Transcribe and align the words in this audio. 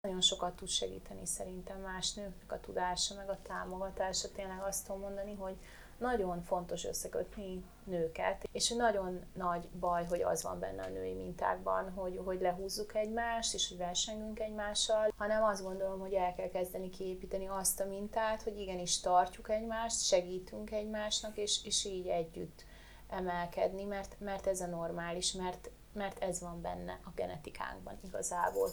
nagyon 0.00 0.20
sokat 0.20 0.56
tud 0.56 0.68
segíteni 0.68 1.26
szerintem 1.26 1.80
más 1.80 2.12
nőknek 2.12 2.52
a 2.52 2.60
tudása, 2.60 3.14
meg 3.14 3.28
a 3.28 3.38
támogatása. 3.42 4.32
Tényleg 4.32 4.62
azt 4.62 4.86
tudom 4.86 5.00
mondani, 5.00 5.34
hogy 5.34 5.56
nagyon 5.98 6.42
fontos 6.42 6.84
összekötni 6.84 7.64
nőket, 7.84 8.48
és 8.52 8.70
nagyon 8.70 9.24
nagy 9.34 9.68
baj, 9.68 10.04
hogy 10.04 10.22
az 10.22 10.42
van 10.42 10.58
benne 10.58 10.82
a 10.82 10.88
női 10.88 11.14
mintákban, 11.14 11.90
hogy, 11.90 12.20
hogy 12.24 12.40
lehúzzuk 12.40 12.94
egymást, 12.94 13.54
és 13.54 13.68
hogy 13.68 13.76
versengünk 13.76 14.40
egymással, 14.40 15.12
hanem 15.16 15.42
azt 15.42 15.62
gondolom, 15.62 16.00
hogy 16.00 16.12
el 16.12 16.34
kell 16.34 16.48
kezdeni 16.48 16.90
kiépíteni 16.90 17.46
azt 17.46 17.80
a 17.80 17.86
mintát, 17.86 18.42
hogy 18.42 18.58
igenis 18.58 19.00
tartjuk 19.00 19.50
egymást, 19.50 20.04
segítünk 20.04 20.70
egymásnak, 20.70 21.36
és, 21.36 21.64
és 21.64 21.84
így 21.84 22.06
együtt 22.06 22.64
emelkedni, 23.08 23.84
mert, 23.84 24.16
mert 24.18 24.46
ez 24.46 24.60
a 24.60 24.66
normális, 24.66 25.32
mert, 25.32 25.70
mert 25.92 26.22
ez 26.22 26.40
van 26.40 26.60
benne 26.60 27.00
a 27.04 27.10
genetikánkban 27.14 27.98
igazából. 28.04 28.70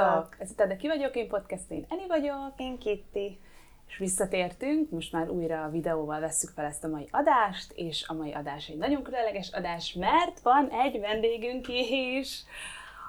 Sziasztok! 0.00 0.36
Ez 0.38 0.50
itt 0.50 0.60
a 0.60 0.66
De 0.66 0.76
Ki 0.76 0.86
vagyok 0.86 1.16
én 1.16 1.28
podcast, 1.28 1.70
én 1.70 1.86
Eni 1.88 2.06
vagyok. 2.06 2.52
Én 2.56 2.78
Kitti. 2.78 3.40
És 3.88 3.96
visszatértünk, 3.96 4.90
most 4.90 5.12
már 5.12 5.28
újra 5.28 5.64
a 5.64 5.68
videóval 5.68 6.20
vesszük 6.20 6.50
fel 6.50 6.64
ezt 6.64 6.84
a 6.84 6.88
mai 6.88 7.08
adást, 7.10 7.72
és 7.74 8.04
a 8.08 8.12
mai 8.12 8.32
adás 8.32 8.68
egy 8.68 8.76
nagyon 8.76 9.02
különleges 9.02 9.50
adás, 9.52 9.92
mert 9.92 10.40
van 10.40 10.68
egy 10.68 11.00
vendégünk 11.00 11.68
is, 11.68 12.44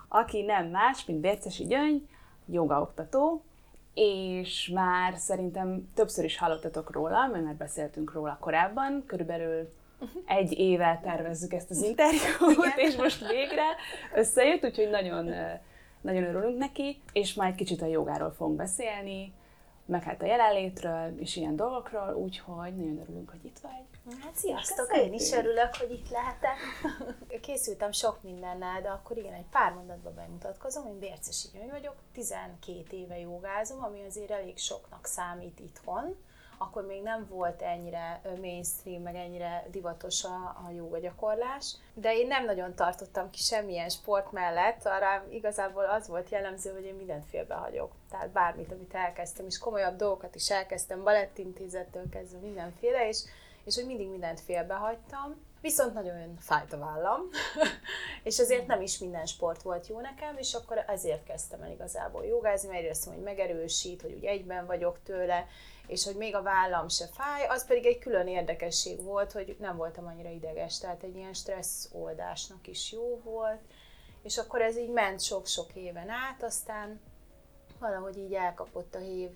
aki 0.08 0.42
nem 0.42 0.68
más, 0.68 1.06
mint 1.06 1.20
Bércesi 1.20 1.66
Gyöngy, 1.66 2.08
jogaoktató, 2.46 3.44
és 3.94 4.72
már 4.74 5.18
szerintem 5.18 5.92
többször 5.94 6.26
is 6.26 6.38
hallottatok 6.38 6.92
róla, 6.92 7.28
mert 7.28 7.44
már 7.44 7.56
beszéltünk 7.56 8.14
róla 8.14 8.38
korábban, 8.40 9.04
körülbelül 9.08 9.74
egy 10.26 10.60
éve 10.60 11.00
tervezzük 11.04 11.54
ezt 11.54 11.70
az 11.70 11.82
interjút, 11.90 12.74
és 12.76 12.96
most 12.96 13.28
végre 13.28 13.66
összejött, 14.16 14.64
úgyhogy 14.64 14.90
nagyon 14.90 15.34
nagyon 16.02 16.24
örülünk 16.24 16.58
neki, 16.58 17.02
és 17.14 17.34
majd 17.34 17.56
kicsit 17.56 17.82
a 17.82 17.86
jogáról 17.86 18.32
fogunk 18.32 18.58
beszélni, 18.58 19.34
meg 19.86 20.04
hát 20.04 20.22
a 20.22 20.26
jelenlétről, 20.26 21.20
és 21.20 21.36
ilyen 21.36 21.56
dolgokról, 21.56 22.16
úgyhogy 22.16 22.76
nagyon 22.76 23.00
örülünk, 23.00 23.30
hogy 23.30 23.46
itt 23.46 23.60
vagy. 23.60 24.16
Hát 24.22 24.36
sziasztok, 24.36 24.88
Köszönjük. 24.88 25.14
én 25.14 25.20
is 25.20 25.32
örülök, 25.32 25.76
hogy 25.76 25.92
itt 25.92 26.10
lehetek. 26.10 26.58
Készültem 27.42 27.92
sok 27.92 28.24
mindennel, 28.24 28.82
de 28.82 28.90
akkor 28.90 29.18
igen, 29.18 29.34
egy 29.34 29.50
pár 29.52 29.74
mondatban 29.74 30.16
bemutatkozom. 30.16 30.88
Én 30.88 31.00
Bércesi 31.00 31.48
Gyöngy 31.54 31.70
vagyok, 31.70 31.96
12 32.14 32.98
éve 32.98 33.20
jogázom, 33.20 33.84
ami 33.84 34.04
azért 34.08 34.32
elég 34.32 34.58
soknak 34.58 35.06
számít 35.06 35.60
itthon 35.60 36.16
akkor 36.62 36.86
még 36.86 37.02
nem 37.02 37.28
volt 37.30 37.62
ennyire 37.62 38.22
mainstream, 38.42 39.02
meg 39.02 39.16
ennyire 39.16 39.66
divatos 39.72 40.24
a, 40.24 40.62
a 40.68 40.72
jóga 40.76 41.00
gyakorlás. 41.00 41.76
De 41.94 42.16
én 42.16 42.28
nem 42.28 42.46
nagyon 42.46 42.76
tartottam 42.76 43.30
ki 43.30 43.40
semmilyen 43.40 43.90
sport 43.90 44.32
mellett, 44.32 44.86
arra 44.86 45.26
igazából 45.30 45.86
az 45.86 46.08
volt 46.08 46.30
jellemző, 46.30 46.72
hogy 46.72 46.86
én 46.86 46.96
mindent 46.96 47.26
félbehagyok. 47.26 47.92
Tehát 48.10 48.30
bármit, 48.30 48.72
amit 48.72 48.94
elkezdtem, 48.94 49.46
és 49.46 49.58
komolyabb 49.58 49.96
dolgokat 49.96 50.36
is 50.36 50.50
elkezdtem, 50.50 51.04
balettintézettől 51.04 52.10
kezdve 52.10 52.40
mindenféle, 52.40 53.08
és, 53.08 53.24
és 53.64 53.76
hogy 53.76 53.86
mindig 53.86 54.10
mindent 54.10 54.40
félbehagytam. 54.40 55.50
Viszont 55.62 55.94
nagyon 55.94 56.38
fájt 56.40 56.74
a 56.74 56.78
vállam, 56.78 57.22
és 58.24 58.40
azért 58.40 58.68
nem 58.68 58.82
is 58.82 58.98
minden 58.98 59.26
sport 59.26 59.62
volt 59.62 59.88
jó 59.88 60.00
nekem, 60.00 60.38
és 60.38 60.54
akkor 60.54 60.84
ezért 60.88 61.24
kezdtem 61.24 61.62
el 61.62 61.72
igazából 61.72 62.26
jogázni, 62.26 62.70
mert 62.70 62.84
éreztem, 62.84 63.14
hogy 63.14 63.24
megerősít, 63.24 64.02
hogy 64.02 64.14
úgy 64.14 64.26
egyben 64.26 64.66
vagyok 64.66 65.00
tőle, 65.04 65.48
és 65.88 66.06
hogy 66.06 66.16
még 66.16 66.36
a 66.36 66.42
vállam 66.42 66.88
se 66.90 67.06
fáj, 67.08 67.48
az 67.48 67.66
pedig 67.66 67.86
egy 67.86 68.00
külön 68.00 68.28
érdekesség 68.28 69.04
volt, 69.04 69.32
hogy 69.32 69.56
nem 69.60 69.78
voltam 69.78 70.06
annyira 70.06 70.30
ideges, 70.30 70.78
tehát 70.78 71.04
egy 71.04 71.16
ilyen 71.16 71.34
stressz 71.34 71.90
oldásnak 71.94 72.68
is 72.68 72.92
jó 72.92 73.22
volt, 73.24 73.62
és 74.24 74.38
akkor 74.38 74.62
ez 74.62 74.78
így 74.78 74.90
ment 74.90 75.22
sok-sok 75.22 75.76
éven 75.76 76.10
át, 76.10 76.44
aztán 76.44 77.02
valahogy 77.80 78.18
így 78.18 78.34
elkapott 78.34 78.96
a 78.96 79.00
hív, 79.00 79.32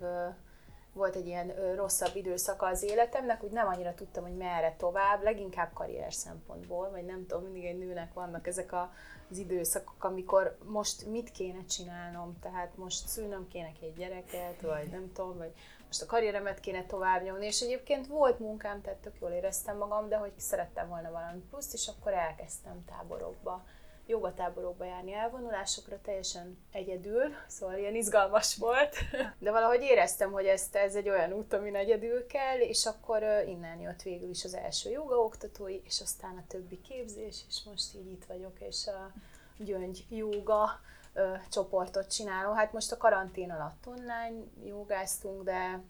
volt 0.95 1.15
egy 1.15 1.25
ilyen 1.27 1.75
rosszabb 1.75 2.15
időszaka 2.15 2.65
az 2.65 2.83
életemnek, 2.83 3.43
úgy 3.43 3.51
nem 3.51 3.67
annyira 3.67 3.93
tudtam, 3.93 4.23
hogy 4.23 4.37
merre 4.37 4.75
tovább, 4.77 5.23
leginkább 5.23 5.73
karrier 5.73 6.13
szempontból, 6.13 6.89
vagy 6.89 7.05
nem 7.05 7.25
tudom, 7.27 7.43
mindig 7.43 7.65
egy 7.65 7.77
nőnek 7.77 8.13
vannak 8.13 8.47
ezek 8.47 8.71
a, 8.71 8.93
az 9.29 9.37
időszakok, 9.37 10.03
amikor 10.03 10.57
most 10.63 11.05
mit 11.05 11.31
kéne 11.31 11.65
csinálnom, 11.65 12.39
tehát 12.41 12.77
most 12.77 13.07
szülnöm 13.07 13.47
kéne 13.47 13.71
egy 13.81 13.93
gyereket, 13.93 14.61
vagy 14.61 14.89
nem 14.91 15.11
tudom, 15.13 15.37
vagy 15.37 15.51
most 15.87 16.01
a 16.01 16.05
karrieremet 16.05 16.59
kéne 16.59 16.85
tovább 16.85 17.23
nyomni, 17.23 17.45
és 17.45 17.61
egyébként 17.61 18.07
volt 18.07 18.39
munkám, 18.39 18.81
tehát 18.81 18.99
tök 18.99 19.15
jól 19.21 19.31
éreztem 19.31 19.77
magam, 19.77 20.09
de 20.09 20.17
hogy 20.17 20.31
szerettem 20.37 20.87
volna 20.87 21.11
valami 21.11 21.39
pluszt, 21.49 21.73
és 21.73 21.87
akkor 21.87 22.13
elkezdtem 22.13 22.85
táborokba, 22.85 23.63
jogatáborokba 24.07 24.85
járni 24.85 25.13
elvonulásokra, 25.13 26.01
teljesen 26.01 26.57
egyedül, 26.71 27.33
szóval 27.47 27.77
ilyen 27.77 27.95
izgalmas 27.95 28.55
volt, 28.55 28.95
de 29.39 29.51
valahogy 29.51 29.81
éreztem, 29.81 30.31
hogy 30.31 30.45
ezt, 30.45 30.75
ez 30.75 30.95
egy 30.95 31.09
olyan 31.09 31.31
út, 31.31 31.53
amin 31.53 31.75
egyedül 31.75 32.25
kell, 32.25 32.59
és 32.59 32.85
akkor 32.85 33.23
innen 33.47 33.79
jött 33.79 34.01
végül 34.01 34.29
is 34.29 34.43
az 34.43 34.53
első 34.53 34.89
jogaoktatói, 34.89 35.81
és 35.83 36.01
aztán 36.01 36.37
a 36.37 36.47
többi 36.47 36.81
képzés, 36.81 37.43
és 37.47 37.63
most 37.65 37.95
így 37.95 38.11
itt 38.11 38.25
vagyok, 38.25 38.59
és 38.59 38.87
a 38.87 39.11
Gyöngy 39.57 40.05
Jóga 40.09 40.79
ö, 41.13 41.33
csoportot 41.49 42.11
csinálom. 42.11 42.55
Hát 42.55 42.73
most 42.73 42.91
a 42.91 42.97
karantén 42.97 43.51
alatt 43.51 43.87
online 43.87 44.43
jogáztunk, 44.65 45.43
de 45.43 45.81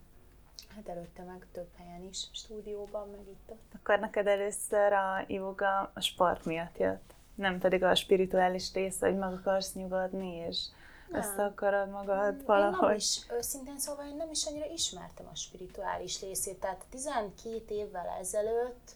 hát 0.75 0.89
előtte 0.89 1.23
meg 1.23 1.47
több 1.51 1.69
helyen 1.77 2.03
is, 2.03 2.27
stúdióban, 2.31 3.09
meg 3.09 3.27
itt 3.27 3.49
ott. 3.49 3.71
Akkor 3.75 3.99
neked 3.99 4.27
először 4.27 4.93
a 4.93 5.23
joga 5.27 5.91
a 5.93 6.01
sport 6.01 6.45
miatt 6.45 6.77
jött, 6.77 7.13
nem 7.35 7.59
pedig 7.59 7.84
a 7.84 7.96
spirituális 7.96 8.73
része, 8.73 9.07
hogy 9.07 9.18
meg 9.18 9.34
akarsz 9.34 9.73
nyugodni, 9.73 10.35
és 10.47 10.57
nem. 11.09 11.22
össze 11.22 11.44
akarod 11.44 11.90
magad 11.90 12.46
valahogy. 12.46 12.81
Én 12.81 12.88
nem 12.88 12.96
is, 12.96 13.19
őszintén 13.29 13.79
szóval 13.79 14.06
én 14.06 14.16
nem 14.16 14.29
is 14.31 14.46
annyira 14.46 14.66
ismertem 14.66 15.25
a 15.31 15.35
spirituális 15.35 16.22
részét, 16.22 16.59
tehát 16.59 16.85
12 16.90 17.63
évvel 17.68 18.18
ezelőtt 18.19 18.91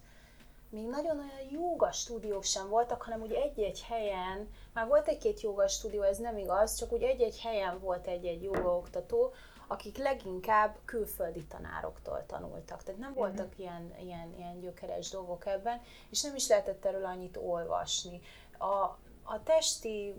még 0.70 0.88
nagyon 0.88 1.18
olyan 1.18 1.50
jóga 1.52 1.92
stúdiók 1.92 2.44
sem 2.44 2.70
voltak, 2.70 3.02
hanem 3.02 3.22
úgy 3.22 3.32
egy-egy 3.32 3.84
helyen, 3.88 4.50
már 4.74 4.88
volt 4.88 5.08
egy-két 5.08 5.42
jóga 5.42 5.68
stúdió, 5.68 6.02
ez 6.02 6.18
nem 6.18 6.38
igaz, 6.38 6.76
csak 6.76 6.92
úgy 6.92 7.02
egy-egy 7.02 7.40
helyen 7.42 7.80
volt 7.80 8.08
egy-egy 8.08 8.44
jóga 8.44 8.76
oktató, 8.76 9.34
akik 9.72 9.98
leginkább 9.98 10.78
külföldi 10.86 11.46
tanároktól 11.46 12.24
tanultak. 12.28 12.84
Tehát 12.84 13.00
nem 13.00 13.14
voltak 13.14 13.46
uh-huh. 13.46 13.60
ilyen, 13.60 13.94
ilyen, 14.02 14.34
ilyen 14.38 14.60
gyökeres 14.60 15.10
dolgok 15.10 15.46
ebben, 15.46 15.82
és 16.10 16.22
nem 16.22 16.36
is 16.36 16.48
lehetett 16.48 16.86
erről 16.86 17.06
annyit 17.06 17.38
olvasni. 17.38 18.22
A, 18.58 18.98
a 19.24 19.44
testi 19.44 20.16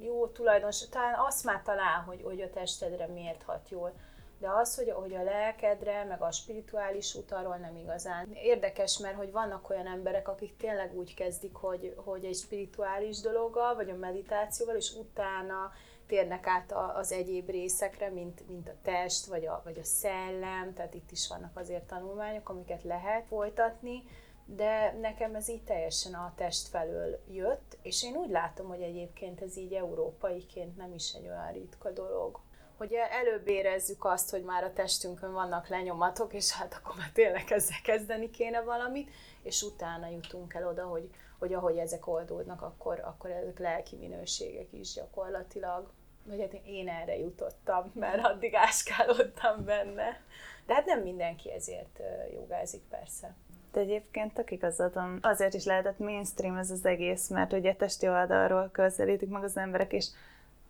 jó 0.00 0.26
tulajdonos, 0.26 0.88
talán 0.88 1.14
azt 1.26 1.44
már 1.44 1.62
talál, 1.62 2.00
hogy, 2.00 2.22
hogy 2.22 2.40
a 2.40 2.50
testedre 2.50 3.06
miért 3.06 3.42
hat 3.42 3.68
jól 3.68 3.92
de 4.38 4.50
az, 4.50 4.76
hogy, 4.76 4.90
hogy 4.90 5.14
a 5.14 5.22
lelkedre, 5.22 6.04
meg 6.04 6.22
a 6.22 6.30
spirituális 6.30 7.14
út 7.14 7.32
arról 7.32 7.56
nem 7.56 7.76
igazán. 7.76 8.32
Érdekes, 8.32 8.98
mert 8.98 9.16
hogy 9.16 9.30
vannak 9.30 9.70
olyan 9.70 9.86
emberek, 9.86 10.28
akik 10.28 10.56
tényleg 10.56 10.96
úgy 10.96 11.14
kezdik, 11.14 11.54
hogy, 11.54 11.94
hogy 11.96 12.24
egy 12.24 12.34
spirituális 12.34 13.20
dologgal, 13.20 13.74
vagy 13.74 13.90
a 13.90 13.96
meditációval, 13.96 14.76
és 14.76 14.92
utána 14.94 15.72
térnek 16.14 16.46
át 16.46 16.74
az 16.94 17.12
egyéb 17.12 17.50
részekre, 17.50 18.10
mint, 18.10 18.48
mint 18.48 18.68
a 18.68 18.74
test, 18.82 19.26
vagy 19.26 19.46
a, 19.46 19.60
vagy 19.64 19.78
a 19.78 19.84
szellem, 19.84 20.74
tehát 20.74 20.94
itt 20.94 21.10
is 21.10 21.28
vannak 21.28 21.56
azért 21.56 21.86
tanulmányok, 21.86 22.48
amiket 22.48 22.82
lehet 22.82 23.26
folytatni, 23.26 24.02
de 24.46 24.92
nekem 25.00 25.34
ez 25.34 25.48
így 25.48 25.62
teljesen 25.62 26.14
a 26.14 26.32
test 26.36 26.68
felől 26.68 27.20
jött, 27.28 27.78
és 27.82 28.02
én 28.02 28.16
úgy 28.16 28.30
látom, 28.30 28.68
hogy 28.68 28.80
egyébként 28.80 29.40
ez 29.40 29.56
így 29.56 29.72
európaiként 29.72 30.76
nem 30.76 30.92
is 30.92 31.12
egy 31.12 31.26
olyan 31.26 31.52
ritka 31.52 31.90
dolog 31.90 32.40
hogy 32.76 32.92
előbb 32.92 33.48
érezzük 33.48 34.04
azt, 34.04 34.30
hogy 34.30 34.42
már 34.42 34.64
a 34.64 34.72
testünkön 34.72 35.32
vannak 35.32 35.68
lenyomatok, 35.68 36.32
és 36.32 36.52
hát 36.52 36.74
akkor 36.74 36.94
már 36.96 37.10
tényleg 37.12 37.44
ezzel 37.50 37.80
kezdeni 37.82 38.30
kéne 38.30 38.60
valamit, 38.60 39.10
és 39.42 39.62
utána 39.62 40.08
jutunk 40.08 40.54
el 40.54 40.68
oda, 40.68 40.84
hogy, 40.84 41.10
hogy 41.38 41.52
ahogy 41.52 41.76
ezek 41.76 42.06
oldódnak, 42.06 42.62
akkor, 42.62 43.00
akkor 43.04 43.30
ezek 43.30 43.58
lelki 43.58 43.96
minőségek 43.96 44.72
is 44.72 44.92
gyakorlatilag. 44.92 45.92
Vagy 46.26 46.40
hát 46.40 46.60
én 46.66 46.88
erre 46.88 47.18
jutottam, 47.18 47.92
mert 47.94 48.24
addig 48.24 48.54
áskálódtam 48.54 49.64
benne. 49.64 50.20
De 50.66 50.74
hát 50.74 50.86
nem 50.86 51.00
mindenki 51.00 51.52
ezért 51.52 52.00
jogázik 52.34 52.82
persze. 52.90 53.34
De 53.72 53.80
egyébként 53.80 54.34
tök 54.34 54.50
igazadom. 54.50 55.18
Azért 55.22 55.54
is 55.54 55.64
lehetett 55.64 55.98
mainstream 55.98 56.56
ez 56.56 56.70
az 56.70 56.84
egész, 56.84 57.28
mert 57.28 57.52
ugye 57.52 57.74
testi 57.74 58.08
oldalról 58.08 58.68
közelítik 58.72 59.28
meg 59.28 59.44
az 59.44 59.56
emberek, 59.56 59.92
és 59.92 60.08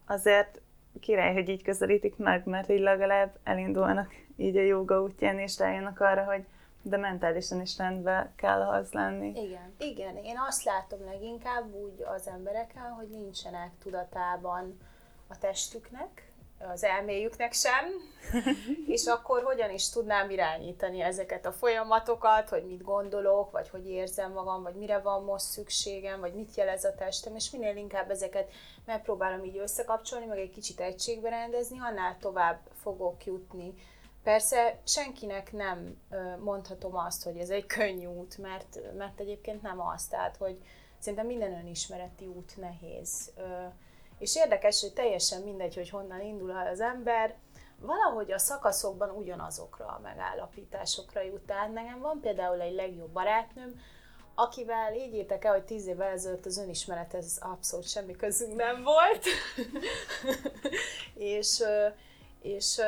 azért 0.07 0.61
király, 1.01 1.33
hogy 1.33 1.49
így 1.49 1.63
közelítik 1.63 2.17
meg, 2.17 2.47
mert 2.47 2.69
így 2.69 2.81
legalább 2.81 3.39
elindulnak 3.45 4.13
így 4.37 4.57
a 4.57 4.63
joga 4.63 5.03
útján, 5.03 5.39
és 5.39 5.59
rájönnek 5.59 6.01
arra, 6.01 6.25
hogy 6.25 6.45
de 6.83 6.97
mentálisan 6.97 7.61
is 7.61 7.79
rendben 7.79 8.33
kell 8.37 8.61
az 8.61 8.93
lenni. 8.93 9.29
Igen, 9.29 9.75
igen. 9.79 10.17
Én 10.17 10.37
azt 10.49 10.65
látom 10.65 11.05
leginkább 11.05 11.75
úgy 11.75 12.03
az 12.17 12.29
embereken, 12.29 12.83
hogy 12.83 13.09
nincsenek 13.09 13.71
tudatában 13.83 14.79
a 15.35 15.39
testüknek, 15.39 16.33
az 16.73 16.85
elméjüknek 16.85 17.53
sem, 17.53 17.85
és 18.95 19.07
akkor 19.07 19.43
hogyan 19.43 19.71
is 19.71 19.89
tudnám 19.89 20.31
irányítani 20.31 21.01
ezeket 21.01 21.47
a 21.47 21.53
folyamatokat, 21.53 22.49
hogy 22.49 22.65
mit 22.67 22.83
gondolok, 22.83 23.51
vagy 23.51 23.69
hogy 23.69 23.89
érzem 23.89 24.33
magam, 24.33 24.63
vagy 24.63 24.75
mire 24.75 24.99
van 24.99 25.25
most 25.25 25.45
szükségem, 25.45 26.21
vagy 26.21 26.35
mit 26.35 26.55
jelez 26.55 26.85
a 26.85 26.95
testem, 26.95 27.35
és 27.35 27.51
minél 27.51 27.77
inkább 27.77 28.11
ezeket 28.11 28.51
megpróbálom 28.85 29.45
így 29.45 29.59
összekapcsolni, 29.59 30.27
meg 30.27 30.39
egy 30.39 30.51
kicsit 30.51 30.81
egységbe 30.81 31.29
rendezni, 31.29 31.79
annál 31.81 32.17
tovább 32.21 32.61
fogok 32.83 33.25
jutni. 33.25 33.75
Persze 34.23 34.79
senkinek 34.85 35.53
nem 35.53 35.97
mondhatom 36.39 36.97
azt, 36.97 37.25
hogy 37.25 37.37
ez 37.37 37.51
egy 37.51 37.67
könnyű 37.67 38.07
út, 38.07 38.39
mert, 38.39 38.79
mert 38.97 39.21
egyébként 39.21 39.63
nem 39.63 39.81
az, 39.81 40.07
tehát 40.07 40.37
hogy 40.37 40.59
szerintem 40.99 41.27
minden 41.27 41.53
önismereti 41.53 42.27
út 42.27 42.57
nehéz 42.57 43.33
és 44.25 44.37
érdekes, 44.37 44.81
hogy 44.81 44.93
teljesen 44.93 45.43
mindegy, 45.43 45.75
hogy 45.75 45.91
honnan 45.91 46.21
indul 46.21 46.51
az 46.51 46.81
ember, 46.81 47.35
valahogy 47.81 48.33
a 48.33 48.39
szakaszokban 48.39 49.11
ugyanazokra 49.11 49.87
a 49.87 50.01
megállapításokra 50.03 51.23
jut. 51.23 51.41
Tehát 51.41 51.73
nekem 51.73 52.01
van 52.01 52.21
például 52.21 52.61
egy 52.61 52.75
legjobb 52.75 53.11
barátnőm, 53.11 53.81
akivel 54.35 54.95
így 54.95 55.15
értek 55.15 55.45
el, 55.45 55.53
hogy 55.53 55.65
tíz 55.65 55.87
évvel 55.87 56.11
ezelőtt 56.11 56.47
az 56.47 56.59
önismerethez 56.59 57.39
abszolút 57.41 57.89
semmi 57.89 58.17
közünk 58.17 58.55
nem 58.55 58.83
volt. 58.83 59.25
és, 61.37 61.63
és, 62.43 62.81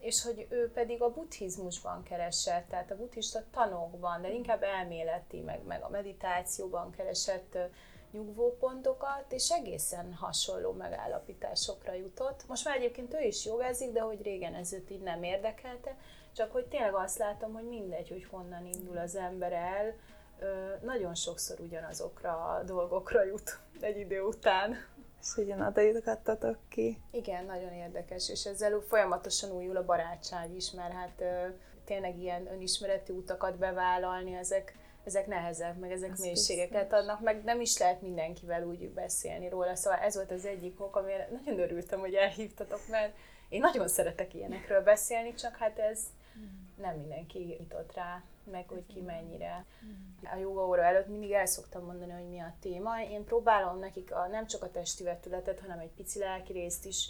és 0.00 0.22
hogy 0.22 0.46
ő 0.50 0.70
pedig 0.72 1.02
a 1.02 1.12
buddhizmusban 1.12 2.02
keresett, 2.02 2.68
tehát 2.68 2.90
a 2.90 2.96
buddhista 2.96 3.42
tanokban, 3.52 4.22
de 4.22 4.32
inkább 4.32 4.62
elméleti, 4.62 5.40
meg, 5.40 5.64
meg 5.64 5.82
a 5.82 5.88
meditációban 5.88 6.90
keresett 6.90 7.58
nyugvópontokat, 8.12 9.24
és 9.28 9.50
egészen 9.50 10.14
hasonló 10.14 10.72
megállapításokra 10.72 11.92
jutott. 11.92 12.44
Most 12.48 12.64
már 12.64 12.76
egyébként 12.76 13.14
ő 13.14 13.20
is 13.20 13.44
jogázik, 13.44 13.92
de 13.92 14.00
hogy 14.00 14.22
régen 14.22 14.54
ez 14.54 14.72
őt 14.72 14.90
így 14.90 15.02
nem 15.02 15.22
érdekelte, 15.22 15.96
csak 16.32 16.52
hogy 16.52 16.66
tényleg 16.66 16.94
azt 16.94 17.18
látom, 17.18 17.52
hogy 17.52 17.68
mindegy, 17.68 18.08
hogy 18.08 18.24
honnan 18.30 18.66
indul 18.66 18.98
az 18.98 19.16
ember 19.16 19.52
el, 19.52 19.94
nagyon 20.82 21.14
sokszor 21.14 21.60
ugyanazokra 21.60 22.44
a 22.44 22.62
dolgokra 22.62 23.24
jut 23.24 23.58
egy 23.80 23.98
idő 23.98 24.20
után. 24.20 24.76
És 25.20 25.36
ugyanoda 25.36 25.80
jutgattatok 25.80 26.56
ki. 26.68 26.98
Igen, 27.10 27.44
nagyon 27.44 27.72
érdekes, 27.72 28.28
és 28.28 28.44
ezzel 28.44 28.80
folyamatosan 28.80 29.50
újul 29.50 29.76
a 29.76 29.84
barátság 29.84 30.54
is, 30.54 30.70
mert 30.70 30.92
hát 30.92 31.22
tényleg 31.84 32.18
ilyen 32.18 32.46
önismereti 32.52 33.12
utakat 33.12 33.56
bevállalni, 33.56 34.34
ezek 34.34 34.74
ezek 35.04 35.26
nehezebb, 35.26 35.78
meg 35.78 35.92
ezek 35.92 36.10
Ez 36.10 36.20
mélységeket 36.20 36.80
biztos. 36.82 36.98
adnak, 36.98 37.20
meg 37.20 37.44
nem 37.44 37.60
is 37.60 37.78
lehet 37.78 38.02
mindenkivel 38.02 38.64
úgy 38.64 38.88
beszélni 38.88 39.48
róla. 39.48 39.74
Szóval 39.76 39.98
ez 39.98 40.14
volt 40.14 40.30
az 40.30 40.44
egyik 40.44 40.80
ok, 40.80 40.96
amire 40.96 41.28
nagyon 41.44 41.60
örültem, 41.60 42.00
hogy 42.00 42.14
elhívtatok, 42.14 42.80
mert 42.88 43.14
én 43.48 43.60
nagyon 43.60 43.88
szeretek 43.88 44.34
ilyenekről 44.34 44.82
beszélni, 44.82 45.34
csak 45.34 45.56
hát 45.56 45.78
ez 45.78 46.00
nem 46.76 46.96
mindenki 46.96 47.38
nyitott 47.38 47.94
rá, 47.94 48.22
meg 48.50 48.68
hogy 48.68 48.86
ki 48.86 49.00
mennyire. 49.00 49.64
A 50.32 50.36
joga 50.36 50.66
óra 50.66 50.82
előtt 50.82 51.06
mindig 51.06 51.30
el 51.30 51.46
szoktam 51.46 51.84
mondani, 51.84 52.12
hogy 52.12 52.28
mi 52.28 52.38
a 52.38 52.54
téma. 52.60 53.02
Én 53.10 53.24
próbálom 53.24 53.78
nekik 53.78 54.14
a, 54.14 54.26
nem 54.26 54.46
csak 54.46 54.62
a 54.62 54.70
testi 54.70 55.02
vetületet, 55.02 55.60
hanem 55.60 55.78
egy 55.78 55.90
pici 55.96 56.18
lelki 56.18 56.52
részt 56.52 56.86
is 56.86 57.08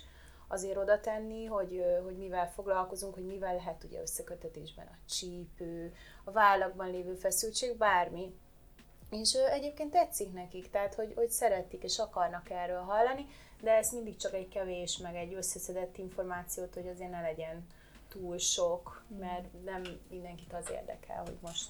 azért 0.52 0.76
oda 0.76 1.00
tenni, 1.00 1.44
hogy, 1.44 1.84
hogy 2.04 2.16
mivel 2.16 2.50
foglalkozunk, 2.50 3.14
hogy 3.14 3.26
mivel 3.26 3.54
lehet 3.54 3.84
ugye 3.84 4.00
összekötetésben 4.00 4.86
a 4.86 5.10
csípő, 5.10 5.94
a 6.24 6.30
vállakban 6.30 6.90
lévő 6.90 7.14
feszültség, 7.14 7.76
bármi. 7.76 8.34
És 9.10 9.34
egyébként 9.34 9.90
tetszik 9.90 10.32
nekik, 10.32 10.70
tehát 10.70 10.94
hogy, 10.94 11.12
hogy 11.16 11.30
szeretik 11.30 11.82
és 11.82 11.98
akarnak 11.98 12.50
erről 12.50 12.80
hallani, 12.80 13.26
de 13.62 13.70
ez 13.70 13.92
mindig 13.92 14.16
csak 14.16 14.34
egy 14.34 14.48
kevés, 14.48 14.98
meg 14.98 15.14
egy 15.14 15.34
összeszedett 15.34 15.96
információt, 15.96 16.74
hogy 16.74 16.88
azért 16.88 17.10
ne 17.10 17.20
legyen 17.20 17.66
túl 18.08 18.38
sok, 18.38 19.04
mert 19.18 19.64
nem 19.64 19.82
mindenkit 20.10 20.52
az 20.52 20.70
érdekel, 20.70 21.22
hogy 21.24 21.38
most 21.40 21.68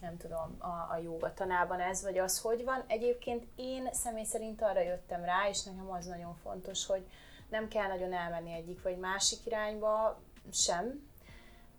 nem 0.00 0.16
tudom, 0.16 0.56
a, 0.58 0.92
a 0.94 0.98
joga 1.02 1.34
tanában 1.34 1.80
ez 1.80 2.02
vagy 2.02 2.18
az 2.18 2.40
hogy 2.40 2.64
van. 2.64 2.84
Egyébként 2.86 3.46
én 3.56 3.88
személy 3.92 4.24
szerint 4.24 4.62
arra 4.62 4.80
jöttem 4.80 5.24
rá, 5.24 5.48
és 5.48 5.62
nekem 5.62 5.90
az 5.90 6.06
nagyon 6.06 6.34
fontos, 6.42 6.86
hogy, 6.86 7.06
nem 7.48 7.68
kell 7.68 7.86
nagyon 7.86 8.12
elmenni 8.12 8.52
egyik 8.52 8.82
vagy 8.82 8.98
másik 8.98 9.46
irányba 9.46 10.20
sem. 10.52 11.06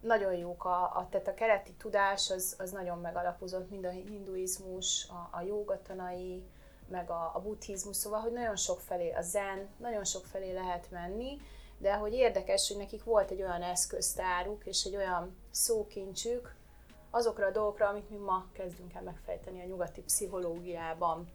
Nagyon 0.01 0.33
jók 0.33 0.65
a, 0.65 0.83
a 0.83 1.07
tehát 1.09 1.27
a 1.27 1.33
keleti 1.33 1.73
tudás 1.73 2.29
az, 2.29 2.55
az 2.57 2.71
nagyon 2.71 2.99
megalapozott, 2.99 3.69
mind 3.69 3.85
a 3.85 3.89
hinduizmus, 3.89 5.07
a, 5.09 5.37
a 5.37 5.41
jogatanai, 5.41 6.43
meg 6.89 7.09
a, 7.09 7.31
a 7.33 7.39
buddhizmus, 7.39 7.95
szóval, 7.95 8.19
hogy 8.19 8.31
nagyon 8.31 8.55
sok 8.55 8.79
felé, 8.79 9.11
a 9.11 9.21
zen, 9.21 9.69
nagyon 9.77 10.03
sok 10.03 10.25
felé 10.25 10.51
lehet 10.51 10.91
menni, 10.91 11.37
de 11.77 11.93
hogy 11.93 12.13
érdekes, 12.13 12.67
hogy 12.67 12.77
nekik 12.77 13.03
volt 13.03 13.31
egy 13.31 13.41
olyan 13.41 13.61
eszköztáruk, 13.61 14.65
és 14.65 14.83
egy 14.83 14.95
olyan 14.95 15.35
szókincsük 15.51 16.55
azokra 17.09 17.45
a 17.45 17.51
dolgokra, 17.51 17.87
amit 17.87 18.09
mi 18.09 18.17
ma 18.17 18.47
kezdünk 18.53 18.93
el 18.93 19.01
megfejteni 19.01 19.61
a 19.61 19.65
nyugati 19.65 20.01
pszichológiában. 20.01 21.29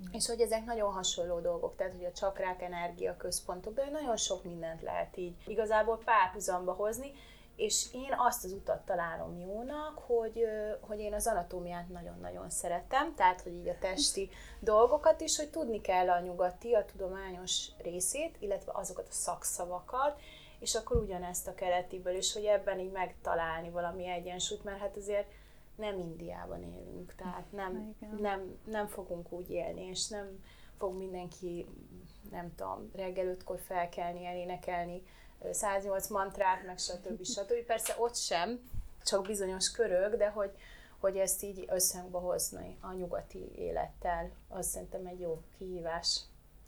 Mm. 0.00 0.12
És 0.12 0.26
hogy 0.26 0.40
ezek 0.40 0.64
nagyon 0.64 0.92
hasonló 0.92 1.40
dolgok, 1.40 1.76
tehát 1.76 1.92
hogy 1.92 2.04
a 2.04 2.12
csakrák, 2.12 2.62
energia, 2.62 3.16
központok, 3.16 3.74
de 3.74 3.88
nagyon 3.90 4.16
sok 4.16 4.44
mindent 4.44 4.82
lehet 4.82 5.16
így 5.16 5.34
igazából 5.46 5.98
párhuzamba 6.04 6.72
hozni, 6.72 7.12
és 7.56 7.86
én 7.92 8.14
azt 8.16 8.44
az 8.44 8.52
utat 8.52 8.84
találom 8.84 9.38
jónak, 9.38 9.98
hogy, 9.98 10.44
hogy 10.80 10.98
én 10.98 11.14
az 11.14 11.26
anatómiát 11.26 11.88
nagyon-nagyon 11.88 12.50
szeretem, 12.50 13.14
tehát 13.14 13.40
hogy 13.40 13.52
így 13.52 13.68
a 13.68 13.78
testi 13.80 14.30
dolgokat 14.60 15.20
is, 15.20 15.36
hogy 15.36 15.50
tudni 15.50 15.80
kell 15.80 16.10
a 16.10 16.20
nyugati, 16.20 16.72
a 16.72 16.84
tudományos 16.84 17.66
részét, 17.78 18.36
illetve 18.38 18.72
azokat 18.74 19.06
a 19.08 19.12
szakszavakat, 19.12 20.20
és 20.58 20.74
akkor 20.74 20.96
ugyanezt 20.96 21.48
a 21.48 21.54
keletiből, 21.54 22.14
és 22.14 22.32
hogy 22.32 22.44
ebben 22.44 22.78
így 22.78 22.92
megtalálni 22.92 23.70
valami 23.70 24.06
egyensúlyt, 24.08 24.64
mert 24.64 24.78
hát 24.78 24.96
azért 24.96 25.26
nem 25.74 25.98
Indiában 25.98 26.62
élünk, 26.62 27.14
tehát 27.14 27.52
nem, 27.52 27.94
nem, 28.20 28.58
nem 28.64 28.86
fogunk 28.86 29.32
úgy 29.32 29.50
élni, 29.50 29.82
és 29.82 30.08
nem 30.08 30.44
fog 30.78 30.98
mindenki, 30.98 31.66
nem 32.30 32.54
tudom, 32.54 32.90
reggel 32.94 33.26
ötkor 33.26 33.58
felkelni, 33.66 34.26
elénekelni 34.26 35.02
108 35.50 36.08
mantrát, 36.08 36.66
meg 36.66 36.78
stb. 36.78 37.24
stb. 37.34 37.66
Persze 37.66 37.94
ott 37.98 38.16
sem, 38.16 38.70
csak 39.04 39.26
bizonyos 39.26 39.70
körök, 39.70 40.16
de 40.16 40.28
hogy, 40.28 40.50
hogy 40.98 41.16
ezt 41.16 41.42
így 41.42 41.64
összhangba 41.68 42.18
hozni 42.18 42.76
a 42.80 42.92
nyugati 42.92 43.50
élettel, 43.56 44.30
az 44.48 44.66
szerintem 44.66 45.06
egy 45.06 45.20
jó 45.20 45.42
kihívás. 45.58 46.20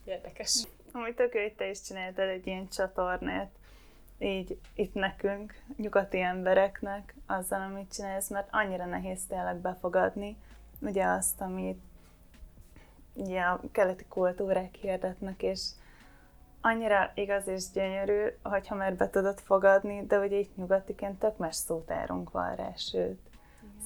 Érdekes. 0.04 0.66
Amúgy 0.92 1.14
tök 1.14 1.32
hogy 1.32 1.54
te 1.54 1.68
is 1.70 1.80
csináltad 1.80 2.28
egy 2.28 2.46
ilyen 2.46 2.68
csatornát, 2.68 3.50
így 4.24 4.58
itt 4.74 4.94
nekünk, 4.94 5.54
nyugati 5.76 6.20
embereknek 6.20 7.14
azzal, 7.26 7.60
amit 7.60 7.92
csinálsz, 7.92 8.28
mert 8.28 8.48
annyira 8.50 8.84
nehéz 8.84 9.26
tényleg 9.28 9.56
befogadni, 9.56 10.36
ugye 10.80 11.04
azt, 11.04 11.40
amit 11.40 11.78
ugye 13.14 13.40
a 13.40 13.60
keleti 13.72 14.04
kultúrák 14.08 14.74
hirdetnek, 14.74 15.42
és 15.42 15.68
annyira 16.60 17.10
igaz 17.14 17.48
és 17.48 17.64
gyönyörű, 17.72 18.24
hogyha 18.42 18.74
már 18.74 18.94
be 18.94 19.10
tudod 19.10 19.38
fogadni, 19.38 20.06
de 20.06 20.18
ugye 20.18 20.36
itt 20.36 20.56
nyugatiként 20.56 21.18
tök 21.18 21.36
más 21.36 21.56
szótárunk 21.56 22.30
van 22.30 22.56
rá, 22.56 22.72
sőt. 22.76 23.20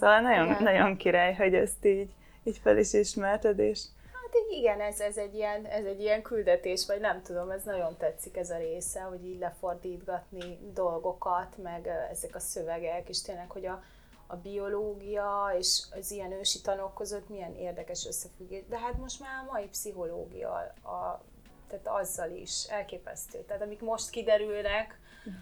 Szóval 0.01 0.21
nagyon, 0.21 0.47
Igen. 0.47 0.63
nagyon 0.63 0.97
király, 0.97 1.35
hogy 1.35 1.55
ezt 1.55 1.85
így, 1.85 2.11
így 2.43 2.59
fel 2.59 2.79
is 2.79 2.93
ismerted, 2.93 3.59
és 3.59 3.85
Hát 4.33 4.45
igen, 4.51 4.81
ez, 4.81 5.01
ez, 5.01 5.17
egy 5.17 5.35
ilyen, 5.35 5.65
ez 5.65 5.85
egy 5.85 6.01
ilyen 6.01 6.23
küldetés, 6.23 6.87
vagy 6.87 7.01
nem 7.01 7.23
tudom, 7.23 7.51
ez 7.51 7.65
nagyon 7.65 7.97
tetszik 7.97 8.37
ez 8.37 8.51
a 8.51 8.57
része, 8.57 9.01
hogy 9.01 9.25
így 9.25 9.39
lefordítgatni 9.39 10.59
dolgokat, 10.73 11.57
meg 11.57 11.87
ezek 12.11 12.35
a 12.35 12.39
szövegek, 12.39 13.09
és 13.09 13.23
tényleg, 13.23 13.51
hogy 13.51 13.67
a, 13.67 13.83
a 14.27 14.37
biológia 14.37 15.53
és 15.59 15.83
az 15.91 16.11
ilyen 16.11 16.33
ősi 16.33 16.61
tanok 16.61 16.95
között 16.95 17.29
milyen 17.29 17.57
érdekes 17.57 18.07
összefüggés. 18.07 18.63
De 18.69 18.79
hát 18.79 18.99
most 18.99 19.21
már 19.21 19.45
a 19.47 19.53
mai 19.53 19.67
pszichológia, 19.67 20.51
a, 20.83 21.23
tehát 21.69 21.87
azzal 21.87 22.31
is 22.31 22.65
elképesztő. 22.65 23.39
Tehát 23.39 23.63
amik 23.63 23.81
most 23.81 24.11
kiderülnek 24.11 25.01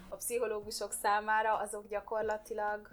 a 0.09 0.17
pszichológusok 0.17 0.93
számára, 0.93 1.57
azok 1.57 1.89
gyakorlatilag 1.89 2.89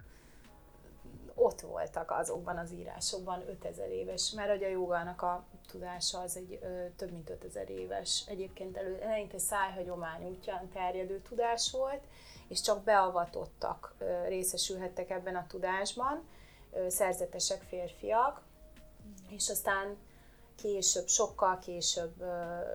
ott 1.34 1.60
voltak 1.60 2.10
azokban 2.10 2.58
az 2.58 2.72
írásokban 2.72 3.48
5000 3.48 3.90
éves, 3.90 4.30
mert 4.30 4.50
hogy 4.50 4.62
a 4.62 4.68
jogának 4.68 5.22
a 5.22 5.44
tudása 5.70 6.18
az 6.18 6.36
egy 6.36 6.58
ö, 6.62 6.86
több 6.96 7.10
mint 7.10 7.30
5000 7.30 7.70
éves, 7.70 8.24
egyébként 8.26 8.76
elő, 8.76 8.98
eleinte 9.02 9.38
szájhagyomány 9.38 10.24
útján 10.24 10.68
terjedő 10.72 11.20
tudás 11.20 11.70
volt, 11.70 12.02
és 12.48 12.60
csak 12.60 12.82
beavatottak 12.82 13.94
ö, 13.98 14.26
részesülhettek 14.26 15.10
ebben 15.10 15.36
a 15.36 15.46
tudásban, 15.46 16.22
ö, 16.72 16.88
szerzetesek 16.88 17.62
férfiak, 17.62 18.40
és 19.28 19.48
aztán 19.48 19.96
később, 20.56 21.06
sokkal 21.06 21.58
később 21.58 22.24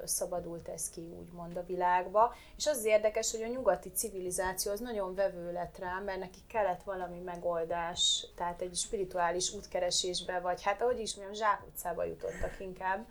szabadult 0.05 0.67
ez 0.67 0.89
ki, 0.89 1.01
úgymond 1.19 1.57
a 1.57 1.65
világba. 1.65 2.35
És 2.57 2.67
az, 2.67 2.85
érdekes, 2.85 3.31
hogy 3.31 3.41
a 3.41 3.47
nyugati 3.47 3.91
civilizáció 3.91 4.71
az 4.71 4.79
nagyon 4.79 5.15
vevő 5.15 5.51
lett 5.51 5.77
rá, 5.77 5.99
mert 5.99 6.19
neki 6.19 6.39
kellett 6.47 6.83
valami 6.83 7.19
megoldás, 7.19 8.27
tehát 8.35 8.61
egy 8.61 8.75
spirituális 8.75 9.53
útkeresésbe, 9.53 10.39
vagy 10.39 10.63
hát 10.63 10.81
ahogy 10.81 10.99
is 10.99 11.15
mondjam, 11.15 11.37
zsákutcába 11.37 12.03
jutottak 12.03 12.59
inkább. 12.59 13.05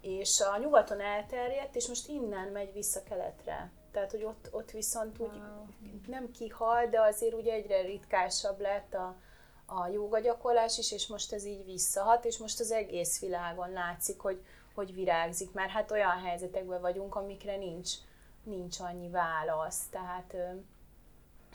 És 0.00 0.40
a 0.40 0.58
nyugaton 0.58 1.00
elterjedt, 1.00 1.76
és 1.76 1.86
most 1.86 2.08
innen 2.08 2.48
megy 2.48 2.72
vissza 2.72 3.02
keletre. 3.02 3.70
Tehát, 3.92 4.10
hogy 4.10 4.24
ott, 4.24 4.48
ott 4.50 4.70
viszont 4.70 5.18
úgy 5.18 5.40
nem 6.06 6.30
kihal, 6.30 6.86
de 6.86 7.00
azért 7.00 7.34
ugye 7.34 7.52
egyre 7.52 7.80
ritkásabb 7.80 8.60
lett 8.60 8.94
a, 8.94 9.16
a 9.70 9.88
jóga 9.88 10.18
gyakorlás 10.18 10.78
is, 10.78 10.92
és 10.92 11.06
most 11.06 11.32
ez 11.32 11.44
így 11.44 11.64
visszahat, 11.64 12.24
és 12.24 12.38
most 12.38 12.60
az 12.60 12.70
egész 12.70 13.20
világon 13.20 13.72
látszik, 13.72 14.20
hogy, 14.20 14.44
hogy 14.74 14.94
virágzik, 14.94 15.52
mert 15.52 15.70
hát 15.70 15.90
olyan 15.90 16.22
helyzetekben 16.24 16.80
vagyunk, 16.80 17.14
amikre 17.14 17.56
nincs, 17.56 17.90
nincs 18.44 18.80
annyi 18.80 19.08
válasz, 19.08 19.82
tehát 19.90 20.36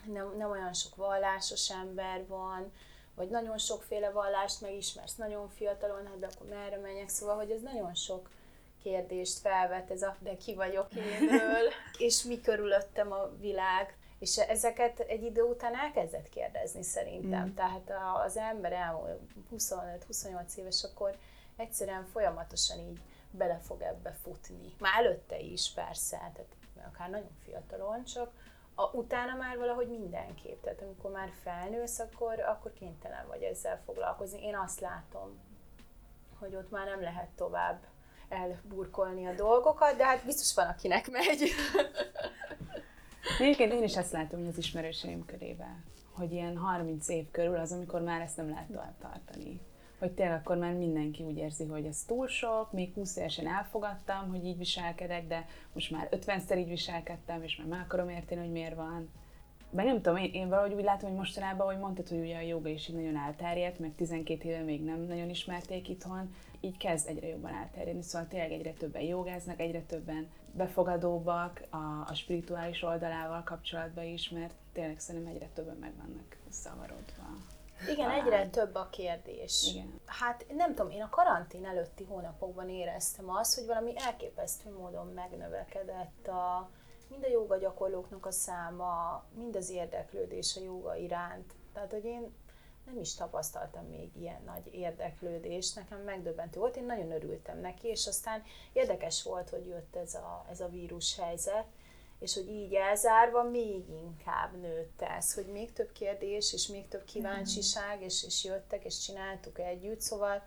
nem, 0.06 0.34
nem 0.38 0.50
olyan 0.50 0.74
sok 0.74 0.96
vallásos 0.96 1.70
ember 1.70 2.28
van, 2.28 2.72
vagy 3.16 3.30
nagyon 3.30 3.58
sokféle 3.58 4.10
vallást 4.10 4.62
megismersz 4.62 5.16
nagyon 5.16 5.50
fiatalon, 5.50 6.06
hát 6.06 6.20
de 6.20 6.28
akkor 6.34 6.48
merre 6.48 6.78
menjek, 6.78 7.10
szóval, 7.10 7.36
hogy 7.36 7.52
ez 7.52 7.62
nagyon 7.62 7.94
sok 7.94 8.30
kérdést 8.84 9.40
felvet, 9.40 9.92
ez 9.92 10.02
a 10.02 10.16
de 10.20 10.38
ki 10.38 10.54
vagyok 10.54 10.88
énről, 10.94 11.72
és 12.08 12.24
mi 12.24 12.42
körülöttem 12.42 13.12
a 13.12 13.30
világ. 13.40 13.98
És 14.20 14.38
ezeket 14.38 15.00
egy 15.00 15.24
idő 15.24 15.42
után 15.42 15.76
elkezdett 15.76 16.30
kérdezni 16.30 16.84
szerintem. 16.84 17.48
Mm. 17.48 17.54
Tehát 17.54 17.92
az 18.26 18.38
ember 18.38 18.72
elmúlt 18.74 19.20
25-28 19.52 20.56
éves, 20.56 20.84
akkor 20.84 21.18
egyszerűen 21.56 22.06
folyamatosan 22.06 22.80
így 22.80 23.00
bele 23.32 23.60
fog 23.60 23.82
ebbe 23.82 24.12
futni. 24.12 24.76
Már 24.80 25.06
előtte 25.06 25.40
is 25.40 25.72
persze, 25.74 26.18
tehát 26.18 26.56
akár 26.88 27.10
nagyon 27.10 27.38
fiatalon, 27.44 28.04
csak 28.04 28.32
a, 28.76 28.84
utána 28.84 29.36
már 29.36 29.58
valahogy 29.58 29.88
mindenképp. 29.88 30.64
Tehát 30.64 30.82
amikor 30.82 31.12
már 31.12 31.32
felnősz, 31.44 32.00
akkor, 32.00 32.40
akkor 32.40 32.74
kénytelen 32.74 33.28
vagy 33.28 33.42
ezzel 33.42 33.82
foglalkozni. 33.86 34.44
Én 34.46 34.58
azt 34.58 34.80
látom, 34.80 35.40
hogy 36.40 36.56
ott 36.56 36.70
már 36.70 36.86
nem 36.86 37.02
lehet 37.02 37.30
tovább 37.36 37.84
elburkolni 38.30 39.26
a 39.26 39.34
dolgokat, 39.34 39.96
de 39.96 40.06
hát 40.06 40.26
biztos 40.26 40.54
van, 40.54 40.68
akinek 40.68 41.10
megy. 41.12 41.42
Egyébként 43.40 43.74
én 43.74 43.84
is 43.84 43.98
ezt 43.98 44.12
látom, 44.12 44.40
hogy 44.40 44.50
az 44.50 44.58
ismerőseim 44.58 45.26
körében, 45.26 45.84
hogy 46.12 46.32
ilyen 46.32 46.58
30 46.58 47.08
év 47.08 47.32
körül 47.32 47.56
az, 47.56 47.72
amikor 47.72 48.02
már 48.02 48.22
ezt 48.22 48.38
nem 48.38 48.50
lehet 48.50 48.68
tovább 48.68 48.98
tartani. 49.00 49.60
Hogy 50.00 50.12
tényleg 50.12 50.40
akkor 50.40 50.58
már 50.58 50.74
mindenki 50.74 51.24
úgy 51.24 51.38
érzi, 51.38 51.66
hogy 51.66 51.86
ez 51.86 52.04
túl 52.04 52.28
sok, 52.28 52.72
még 52.72 52.94
20 52.94 53.18
évesen 53.18 53.48
elfogadtam, 53.48 54.30
hogy 54.30 54.46
így 54.46 54.58
viselkedek, 54.58 55.28
de 55.28 55.48
most 55.74 55.92
már 55.92 56.10
50-szer 56.12 56.58
így 56.58 56.68
viselkedtem, 56.68 57.44
és 57.44 57.56
már 57.56 57.68
meg 57.68 57.80
akarom 57.80 58.10
érteni, 58.10 58.42
hogy 58.42 58.52
miért 58.52 58.76
van. 58.76 59.10
Meg 59.70 59.86
nem 59.86 60.02
tudom, 60.02 60.18
én, 60.18 60.34
én 60.34 60.50
valahogy 60.50 60.74
úgy 60.74 60.84
látom, 60.84 61.10
hogy 61.10 61.18
mostanában, 61.18 61.68
hogy 61.68 61.80
mondtad, 61.80 62.08
hogy 62.08 62.20
ugye 62.20 62.38
a 62.38 62.42
joga 62.42 62.70
is 62.70 62.88
így 62.88 62.96
nagyon 62.96 63.18
elterjedt, 63.18 63.80
meg 63.80 63.96
12 63.96 64.50
éve 64.50 64.62
még 64.62 64.84
nem 64.84 65.02
nagyon 65.02 65.30
ismerték 65.30 65.90
itthon, 65.90 66.34
így 66.66 66.78
kezd 66.78 67.08
egyre 67.08 67.28
jobban 67.28 67.54
elterjedni, 67.54 68.02
szóval 68.02 68.28
tényleg 68.28 68.52
egyre 68.52 68.72
többen 68.72 69.02
jogáznak, 69.02 69.60
egyre 69.60 69.82
többen 69.82 70.30
befogadóbbak 70.52 71.62
a, 71.70 72.08
a 72.08 72.14
spirituális 72.14 72.82
oldalával 72.82 73.44
kapcsolatban 73.44 74.04
is, 74.04 74.30
mert 74.30 74.54
tényleg 74.74 75.00
szerintem 75.00 75.34
egyre 75.34 75.48
többen 75.54 75.78
meg 75.78 75.94
vannak 75.98 76.38
szavarodva. 76.50 77.24
Igen, 77.82 77.96
talán. 77.96 78.26
egyre 78.26 78.50
több 78.50 78.76
a 78.76 78.90
kérdés. 78.90 79.72
Igen. 79.74 80.00
Hát 80.06 80.46
nem 80.56 80.76
tudom, 80.76 80.92
én 80.92 81.02
a 81.02 81.10
karantén 81.10 81.66
előtti 81.66 82.04
hónapokban 82.04 82.70
éreztem 82.70 83.30
azt, 83.30 83.56
hogy 83.56 83.66
valami 83.66 83.94
elképesztő 83.96 84.72
módon 84.72 85.08
megnövekedett 85.08 86.28
a, 86.28 86.70
mind 87.10 87.24
a 87.24 87.30
joga 87.30 87.58
gyakorlóknak 87.58 88.26
a 88.26 88.32
száma, 88.32 89.24
mind 89.38 89.56
az 89.56 89.70
érdeklődés 89.70 90.56
a 90.58 90.64
joga 90.64 90.96
iránt. 90.96 91.54
Tehát, 91.74 91.92
hogy 91.92 92.06
én 92.06 92.34
nem 92.86 93.00
is 93.00 93.16
tapasztaltam 93.16 93.86
még 93.86 94.10
ilyen 94.16 94.42
nagy 94.46 94.74
érdeklődést, 94.74 95.76
nekem 95.76 96.00
megdöbbentő 96.00 96.60
volt, 96.60 96.76
én 96.76 96.86
nagyon 96.86 97.12
örültem 97.12 97.60
neki, 97.60 97.88
és 97.88 98.08
aztán 98.08 98.44
érdekes 98.74 99.24
volt, 99.24 99.50
hogy 99.50 99.68
jött 99.68 99.96
ez 99.96 100.14
a, 100.14 100.46
ez 100.50 100.60
a 100.60 100.68
vírus 100.68 101.18
helyzet, 101.20 101.66
és 102.20 102.34
hogy 102.34 102.50
így 102.50 102.74
elzárva 102.74 103.44
még 103.44 103.90
inkább 103.90 104.60
nőtt 104.62 105.02
ez, 105.02 105.34
hogy 105.34 105.46
még 105.46 105.74
több 105.74 105.92
kérdés, 105.92 106.54
és 106.54 106.68
még 106.68 106.88
több 106.88 107.04
kíváncsiság, 107.04 108.02
és, 108.02 108.24
és 108.24 108.44
jöttek, 108.44 108.86
és 108.86 109.00
csináltuk 109.00 109.60
együtt, 109.60 110.02
szóval 110.02 110.44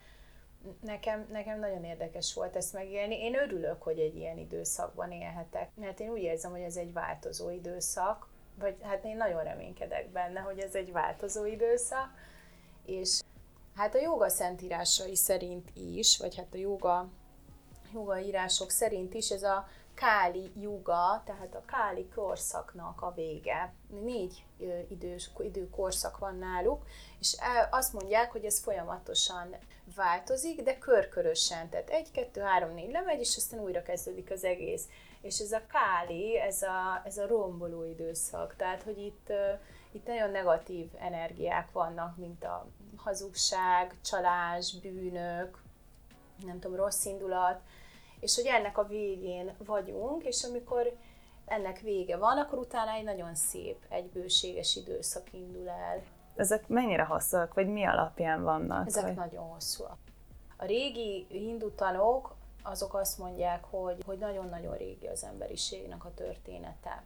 nekem, 0.80 1.26
nekem 1.30 1.58
nagyon 1.58 1.84
érdekes 1.84 2.34
volt 2.34 2.56
ezt 2.56 2.72
megélni. 2.72 3.20
Én 3.20 3.34
örülök, 3.34 3.82
hogy 3.82 3.98
egy 3.98 4.16
ilyen 4.16 4.38
időszakban 4.38 5.12
élhetek, 5.12 5.70
mert 5.74 6.00
én 6.00 6.10
úgy 6.10 6.22
érzem, 6.22 6.50
hogy 6.50 6.60
ez 6.60 6.76
egy 6.76 6.92
változó 6.92 7.50
időszak, 7.50 8.28
vagy 8.58 8.76
hát 8.82 9.04
én 9.04 9.16
nagyon 9.16 9.42
reménykedek 9.42 10.10
benne, 10.10 10.40
hogy 10.40 10.58
ez 10.58 10.74
egy 10.74 10.92
változó 10.92 11.44
időszak, 11.44 12.08
és 12.84 13.20
hát 13.74 13.94
a 13.94 14.00
joga 14.00 14.28
szentírásai 14.28 15.16
szerint 15.16 15.70
is, 15.74 16.18
vagy 16.18 16.36
hát 16.36 16.54
a 16.54 16.56
joga, 16.56 17.08
joga 17.92 18.18
írások 18.18 18.70
szerint 18.70 19.14
is 19.14 19.30
ez 19.30 19.42
a 19.42 19.68
káli 19.94 20.52
juga, 20.60 21.22
tehát 21.24 21.54
a 21.54 21.64
káli 21.66 22.08
korszaknak 22.14 23.02
a 23.02 23.12
vége. 23.14 23.72
Négy 24.02 24.44
idős, 24.88 25.30
időkorszak 25.38 26.18
van 26.18 26.38
náluk, 26.38 26.84
és 27.20 27.36
azt 27.70 27.92
mondják, 27.92 28.32
hogy 28.32 28.44
ez 28.44 28.60
folyamatosan 28.60 29.56
változik, 29.96 30.62
de 30.62 30.78
körkörösen, 30.78 31.68
tehát 31.68 31.88
egy, 31.90 32.10
kettő, 32.10 32.40
három, 32.40 32.74
négy 32.74 32.90
lemegy, 32.90 33.20
és 33.20 33.36
aztán 33.36 33.60
újra 33.60 33.82
kezdődik 33.82 34.30
az 34.30 34.44
egész. 34.44 34.84
És 35.20 35.38
ez 35.38 35.52
a 35.52 35.66
káli, 35.66 36.38
ez 36.38 36.62
a, 36.62 37.02
ez 37.04 37.18
a 37.18 37.26
romboló 37.26 37.84
időszak, 37.84 38.56
tehát 38.56 38.82
hogy 38.82 38.98
itt, 38.98 39.32
itt 39.92 40.06
nagyon 40.06 40.30
negatív 40.30 40.90
energiák 40.98 41.72
vannak, 41.72 42.16
mint 42.16 42.44
a 42.44 42.66
hazugság, 42.96 43.94
csalás, 44.04 44.76
bűnök, 44.82 45.62
nem 46.44 46.58
tudom, 46.58 46.76
rossz 46.76 47.04
indulat, 47.04 47.60
és 48.20 48.34
hogy 48.34 48.46
ennek 48.46 48.78
a 48.78 48.86
végén 48.86 49.54
vagyunk, 49.58 50.24
és 50.24 50.44
amikor 50.44 50.96
ennek 51.44 51.80
vége 51.80 52.16
van, 52.16 52.38
akkor 52.38 52.58
utána 52.58 52.92
egy 52.92 53.04
nagyon 53.04 53.34
szép, 53.34 53.76
egy 53.88 54.06
bőséges 54.06 54.76
időszak 54.76 55.32
indul 55.32 55.68
el. 55.68 56.02
Ezek 56.36 56.68
mennyire 56.68 57.02
hosszúak, 57.02 57.54
vagy 57.54 57.66
mi 57.66 57.84
alapján 57.84 58.42
vannak? 58.42 58.86
Ezek 58.86 59.02
vagy? 59.02 59.14
nagyon 59.14 59.44
hosszúak. 59.44 59.96
A 60.56 60.64
régi 60.64 61.26
hindu 61.28 61.70
tanok, 61.70 62.34
azok 62.68 62.94
azt 62.94 63.18
mondják, 63.18 63.64
hogy, 63.64 64.02
hogy 64.06 64.18
nagyon-nagyon 64.18 64.76
régi 64.76 65.06
az 65.06 65.24
emberiségnek 65.24 66.04
a 66.04 66.14
története. 66.14 67.02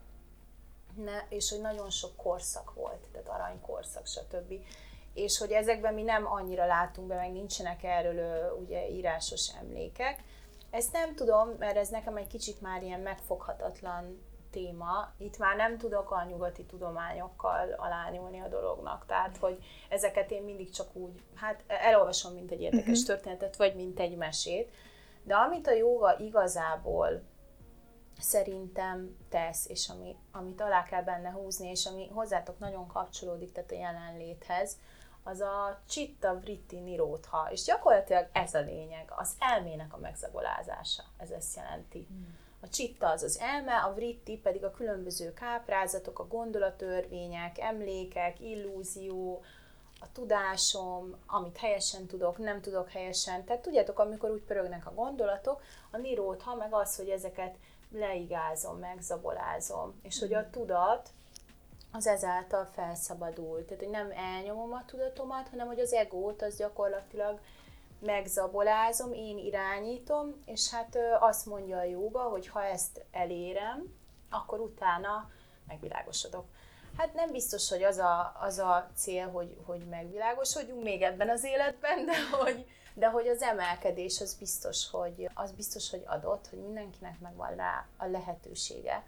Ne, 0.97 1.19
és 1.29 1.51
hogy 1.51 1.61
nagyon 1.61 1.91
sok 1.91 2.17
korszak 2.17 2.75
volt, 2.75 3.09
tehát 3.13 3.29
aranykorszak, 3.29 4.07
stb 4.07 4.53
és 5.15 5.39
hogy 5.39 5.51
ezekben 5.51 5.95
mi 5.95 6.03
nem 6.03 6.27
annyira 6.27 6.67
látunk 6.67 7.09
be, 7.09 7.15
meg 7.15 7.33
nincsenek 7.33 7.83
erről 7.83 8.59
ugye 8.61 8.91
írásos 8.91 9.49
emlékek. 9.61 10.25
Ezt 10.71 10.93
nem 10.93 11.15
tudom, 11.15 11.49
mert 11.59 11.77
ez 11.77 11.89
nekem 11.89 12.17
egy 12.17 12.27
kicsit 12.27 12.61
már 12.61 12.83
ilyen 12.83 13.01
megfoghatatlan 13.01 14.23
téma. 14.51 15.13
Itt 15.19 15.39
már 15.39 15.57
nem 15.57 15.79
tudok 15.79 16.11
a 16.11 16.25
nyugati 16.25 16.65
tudományokkal 16.65 17.73
alányulni 17.77 18.41
a 18.41 18.49
dolognak. 18.49 19.07
Tehát, 19.07 19.37
hogy 19.37 19.59
ezeket 19.89 20.31
én 20.31 20.43
mindig 20.43 20.71
csak 20.71 20.97
úgy, 20.97 21.23
hát 21.35 21.63
elolvasom, 21.67 22.33
mint 22.33 22.51
egy 22.51 22.61
érdekes 22.61 22.89
uh-huh. 22.89 23.07
történetet, 23.07 23.57
vagy 23.57 23.75
mint 23.75 24.01
egy 24.01 24.17
mesét. 24.17 24.73
De 25.23 25.35
amit 25.35 25.67
a 25.67 25.73
joga 25.73 26.19
igazából 26.19 27.23
szerintem 28.19 29.17
tesz, 29.29 29.69
és 29.69 29.89
ami, 29.89 30.17
amit 30.33 30.61
alá 30.61 30.83
kell 30.85 31.03
benne 31.03 31.31
húzni, 31.31 31.69
és 31.69 31.87
ami 31.87 32.09
hozzátok 32.09 32.59
nagyon 32.59 32.87
kapcsolódik, 32.87 33.53
tehát 33.53 33.71
a 33.71 33.75
jelenléthez, 33.75 34.77
az 35.23 35.41
a 35.41 35.81
Chitta 35.89 36.39
Vritti 36.41 36.79
Nirótha, 36.79 37.49
és 37.51 37.63
gyakorlatilag 37.63 38.29
ez 38.33 38.55
a 38.55 38.61
lényeg, 38.61 39.13
az 39.17 39.33
elmének 39.39 39.95
a 39.95 39.99
megzagolázása, 39.99 41.03
ez 41.17 41.31
ezt 41.31 41.57
jelenti. 41.57 42.07
Hmm. 42.09 42.41
A 42.61 42.69
Chitta 42.69 43.09
az 43.11 43.23
az 43.23 43.39
elme, 43.39 43.77
a 43.77 43.95
Vritti 43.95 44.39
pedig 44.39 44.65
a 44.65 44.71
különböző 44.71 45.33
káprázatok, 45.33 46.19
a 46.19 46.27
gondolatörvények, 46.27 47.59
emlékek, 47.59 48.41
illúzió, 48.41 49.43
a 50.03 50.13
tudásom, 50.13 51.17
amit 51.27 51.57
helyesen 51.57 52.07
tudok, 52.07 52.39
nem 52.39 52.61
tudok 52.61 52.89
helyesen. 52.89 53.45
Tehát 53.45 53.63
tudjátok, 53.63 53.99
amikor 53.99 54.31
úgy 54.31 54.43
pörögnek 54.43 54.87
a 54.87 54.95
gondolatok, 54.95 55.63
a 55.91 55.97
nirótha 55.97 56.55
meg 56.55 56.75
az, 56.75 56.97
hogy 56.97 57.09
ezeket 57.09 57.57
leigázom, 57.93 58.79
megzabolázom, 58.79 60.01
és 60.03 60.19
hogy 60.19 60.35
a 60.35 60.41
hmm. 60.41 60.51
tudat 60.51 61.09
az 61.93 62.07
ezáltal 62.07 62.65
felszabadul. 62.65 63.65
Tehát, 63.65 63.83
hogy 63.83 63.93
nem 63.93 64.11
elnyomom 64.11 64.73
a 64.73 64.85
tudatomat, 64.85 65.49
hanem 65.49 65.67
hogy 65.67 65.81
az 65.81 65.93
egót 65.93 66.43
az 66.43 66.57
gyakorlatilag 66.57 67.41
megzabolázom, 67.99 69.13
én 69.13 69.39
irányítom, 69.39 70.43
és 70.45 70.71
hát 70.71 70.99
azt 71.21 71.47
mondja 71.47 71.77
a 71.77 71.85
jóga, 71.85 72.21
hogy 72.21 72.49
ha 72.49 72.65
ezt 72.65 73.05
elérem, 73.11 73.95
akkor 74.31 74.61
utána 74.61 75.31
megvilágosodok. 75.67 76.45
Hát 76.97 77.15
nem 77.15 77.31
biztos, 77.31 77.69
hogy 77.69 77.83
az 77.83 77.99
a, 77.99 78.37
az 78.41 78.59
a 78.59 78.91
cél, 78.95 79.31
hogy, 79.31 79.57
hogy 79.67 79.87
megvilágosodjunk 79.91 80.83
még 80.83 81.03
ebben 81.03 81.29
az 81.29 81.45
életben, 81.45 82.05
de 82.07 82.13
hogy, 82.31 82.67
de 82.95 83.09
hogy 83.09 83.29
az 83.29 83.43
emelkedés 83.43 84.21
az 84.21 84.35
biztos, 84.35 84.91
hogy, 84.91 85.31
az 85.35 85.53
biztos, 85.53 85.91
hogy 85.91 86.03
adott, 86.07 86.49
hogy 86.49 86.59
mindenkinek 86.59 87.21
megvan 87.21 87.57
rá 87.57 87.87
a 87.97 88.07
lehetősége, 88.07 89.05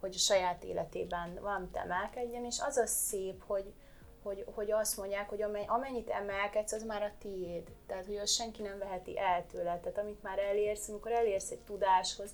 hogy 0.00 0.14
a 0.14 0.18
saját 0.18 0.64
életében 0.64 1.38
valamit 1.40 1.76
emelkedjen, 1.76 2.44
és 2.44 2.60
az 2.60 2.76
a 2.76 2.86
szép, 2.86 3.42
hogy, 3.46 3.72
hogy, 4.22 4.44
hogy 4.54 4.70
azt 4.70 4.96
mondják, 4.96 5.28
hogy 5.28 5.42
amennyit 5.66 6.08
emelkedsz, 6.08 6.72
az 6.72 6.82
már 6.82 7.02
a 7.02 7.12
tiéd. 7.18 7.68
Tehát, 7.86 8.06
hogy 8.06 8.16
azt 8.16 8.34
senki 8.34 8.62
nem 8.62 8.78
veheti 8.78 9.18
el 9.18 9.46
tőle. 9.46 9.78
Tehát, 9.78 9.98
amit 9.98 10.22
már 10.22 10.38
elérsz, 10.38 10.88
amikor 10.88 11.12
elérsz 11.12 11.50
egy 11.50 11.60
tudáshoz, 11.60 12.30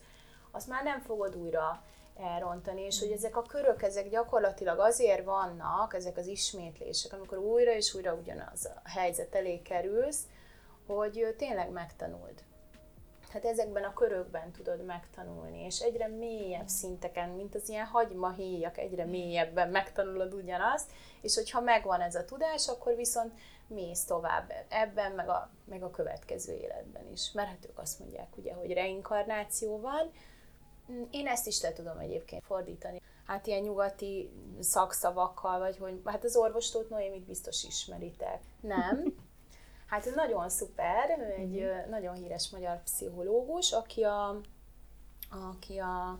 azt 0.50 0.68
már 0.68 0.84
nem 0.84 1.00
fogod 1.00 1.36
újra 1.36 1.82
elrontani, 2.16 2.82
és 2.82 2.98
hogy 2.98 3.10
ezek 3.10 3.36
a 3.36 3.42
körök, 3.42 3.82
ezek 3.82 4.08
gyakorlatilag 4.08 4.78
azért 4.78 5.24
vannak, 5.24 5.94
ezek 5.94 6.16
az 6.16 6.26
ismétlések, 6.26 7.12
amikor 7.12 7.38
újra 7.38 7.72
és 7.72 7.94
újra 7.94 8.14
ugyanaz 8.14 8.64
a 8.64 8.88
helyzet 8.88 9.34
elé 9.34 9.62
kerülsz, 9.62 10.20
hogy 10.86 11.34
tényleg 11.38 11.70
megtanuld. 11.70 12.42
Hát 13.34 13.44
ezekben 13.44 13.84
a 13.84 13.92
körökben 13.92 14.52
tudod 14.52 14.84
megtanulni, 14.84 15.64
és 15.64 15.80
egyre 15.80 16.08
mélyebb 16.08 16.68
szinteken, 16.68 17.28
mint 17.28 17.54
az 17.54 17.68
ilyen 17.68 17.86
hagymahéjak, 17.86 18.78
egyre 18.78 19.04
mélyebben 19.04 19.68
megtanulod 19.68 20.34
ugyanazt, 20.34 20.90
és 21.20 21.34
hogyha 21.34 21.60
megvan 21.60 22.00
ez 22.00 22.14
a 22.14 22.24
tudás, 22.24 22.68
akkor 22.68 22.96
viszont 22.96 23.32
mész 23.66 24.04
tovább 24.04 24.52
ebben, 24.68 25.12
meg 25.12 25.28
a, 25.28 25.50
meg 25.64 25.82
a 25.82 25.90
következő 25.90 26.52
életben 26.52 27.06
is. 27.12 27.32
Mert 27.32 27.48
hát 27.48 27.66
ők 27.68 27.78
azt 27.78 27.98
mondják, 27.98 28.36
ugye, 28.36 28.54
hogy 28.54 28.72
reinkarnáció 28.72 29.80
van, 29.80 30.10
én 31.10 31.26
ezt 31.26 31.46
is 31.46 31.62
le 31.62 31.72
tudom 31.72 31.98
egyébként 31.98 32.44
fordítani. 32.44 33.00
Hát 33.26 33.46
ilyen 33.46 33.62
nyugati 33.62 34.30
szakszavakkal, 34.60 35.58
vagy 35.58 35.76
hogy 35.78 36.00
hát 36.04 36.24
az 36.24 36.36
orvostót 36.36 36.88
Noémit 36.88 37.26
biztos 37.26 37.64
ismeritek. 37.64 38.40
Nem? 38.60 39.02
Hát 39.86 40.06
ez 40.06 40.14
nagyon 40.14 40.48
szuper, 40.48 41.18
ő 41.18 41.32
egy 41.32 41.60
mm-hmm. 41.60 41.90
nagyon 41.90 42.14
híres 42.14 42.50
magyar 42.50 42.82
pszichológus, 42.82 43.72
aki 43.72 44.02
a, 44.02 44.40
aki 45.30 45.78
a 45.78 46.18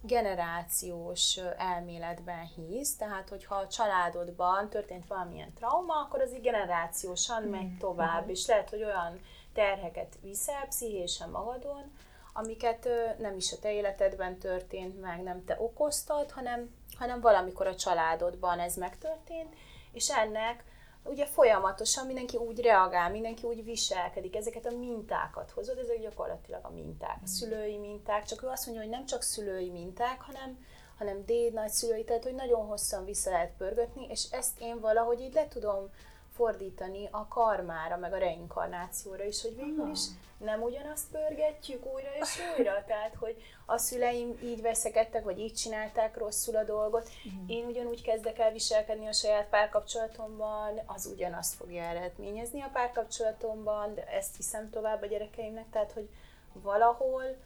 generációs 0.00 1.36
elméletben 1.56 2.44
hisz, 2.44 2.96
tehát 2.96 3.28
hogyha 3.28 3.54
a 3.54 3.68
családodban 3.68 4.68
történt 4.68 5.06
valamilyen 5.06 5.52
trauma, 5.52 5.94
akkor 5.94 6.20
az 6.20 6.32
így 6.32 6.40
generációsan 6.40 7.42
megy 7.42 7.68
mhm. 7.68 7.78
tovább, 7.78 8.20
mm-hmm. 8.20 8.30
és 8.30 8.46
lehet, 8.46 8.70
hogy 8.70 8.82
olyan 8.82 9.20
terheket 9.52 10.18
viszel 10.22 10.66
pszichésen 10.68 11.30
magadon, 11.30 11.92
amiket 12.38 12.88
nem 13.18 13.36
is 13.36 13.52
a 13.52 13.58
te 13.58 13.72
életedben 13.72 14.38
történt 14.38 15.00
meg, 15.00 15.22
nem 15.22 15.44
te 15.44 15.56
okoztad, 15.58 16.30
hanem, 16.30 16.74
hanem 16.98 17.20
valamikor 17.20 17.66
a 17.66 17.74
családodban 17.74 18.58
ez 18.58 18.76
megtörtént, 18.76 19.54
és 19.92 20.10
ennek 20.10 20.64
ugye 21.04 21.26
folyamatosan 21.26 22.06
mindenki 22.06 22.36
úgy 22.36 22.60
reagál, 22.60 23.10
mindenki 23.10 23.46
úgy 23.46 23.64
viselkedik, 23.64 24.36
ezeket 24.36 24.66
a 24.66 24.76
mintákat 24.76 25.50
hozod, 25.50 25.78
ezek 25.78 26.00
gyakorlatilag 26.00 26.64
a 26.64 26.70
minták, 26.70 27.18
a 27.22 27.26
szülői 27.26 27.78
minták, 27.78 28.24
csak 28.24 28.42
ő 28.42 28.46
azt 28.46 28.66
mondja, 28.66 28.84
hogy 28.84 28.92
nem 28.92 29.06
csak 29.06 29.22
szülői 29.22 29.70
minták, 29.70 30.20
hanem, 30.20 30.66
hanem 30.98 31.24
déd, 31.24 31.52
nagyszülői, 31.52 32.04
tehát 32.04 32.22
hogy 32.22 32.34
nagyon 32.34 32.66
hosszan 32.66 33.04
vissza 33.04 33.30
lehet 33.30 33.52
pörgetni, 33.58 34.06
és 34.08 34.26
ezt 34.30 34.60
én 34.60 34.80
valahogy 34.80 35.20
így 35.20 35.34
le 35.34 35.48
tudom 35.48 35.90
fordítani 36.36 37.08
a 37.10 37.28
karmára, 37.28 37.96
meg 37.96 38.12
a 38.12 38.18
reinkarnációra 38.18 39.24
is, 39.24 39.42
hogy 39.42 39.56
végül 39.56 39.90
is 39.90 40.00
nem 40.38 40.62
ugyanazt 40.62 41.10
pörgetjük 41.10 41.94
újra 41.94 42.08
és 42.20 42.38
újra, 42.56 42.84
tehát 42.88 43.14
hogy 43.14 43.42
a 43.66 43.78
szüleim 43.78 44.38
így 44.42 44.62
veszekedtek, 44.62 45.24
vagy 45.24 45.38
így 45.38 45.54
csinálták 45.54 46.16
rosszul 46.16 46.56
a 46.56 46.64
dolgot, 46.64 47.08
én 47.46 47.64
ugyanúgy 47.64 48.02
kezdek 48.02 48.38
el 48.38 48.52
viselkedni 48.52 49.06
a 49.06 49.12
saját 49.12 49.48
párkapcsolatomban, 49.48 50.80
az 50.86 51.06
ugyanazt 51.06 51.54
fogja 51.54 51.82
eredményezni 51.82 52.60
a 52.60 52.70
párkapcsolatomban, 52.72 53.94
de 53.94 54.06
ezt 54.06 54.36
hiszem 54.36 54.70
tovább 54.70 55.02
a 55.02 55.06
gyerekeimnek, 55.06 55.70
tehát 55.70 55.92
hogy 55.92 56.08
valahol 56.52 57.36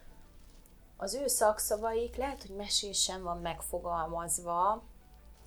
az 0.96 1.14
ő 1.14 1.26
szakszavaik 1.26 2.16
lehet, 2.16 2.42
hogy 2.42 2.56
mesésen 2.56 3.22
van 3.22 3.40
megfogalmazva, 3.40 4.82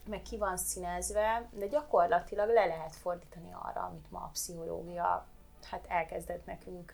meg 0.05 0.21
ki 0.21 0.37
van 0.37 0.57
színezve, 0.57 1.49
de 1.51 1.67
gyakorlatilag 1.67 2.49
le 2.49 2.65
lehet 2.65 2.95
fordítani 2.95 3.51
arra, 3.51 3.81
amit 3.81 4.11
ma 4.11 4.19
a 4.19 4.29
pszichológia 4.33 5.27
hát 5.63 5.85
elkezdett 5.87 6.45
nekünk 6.45 6.93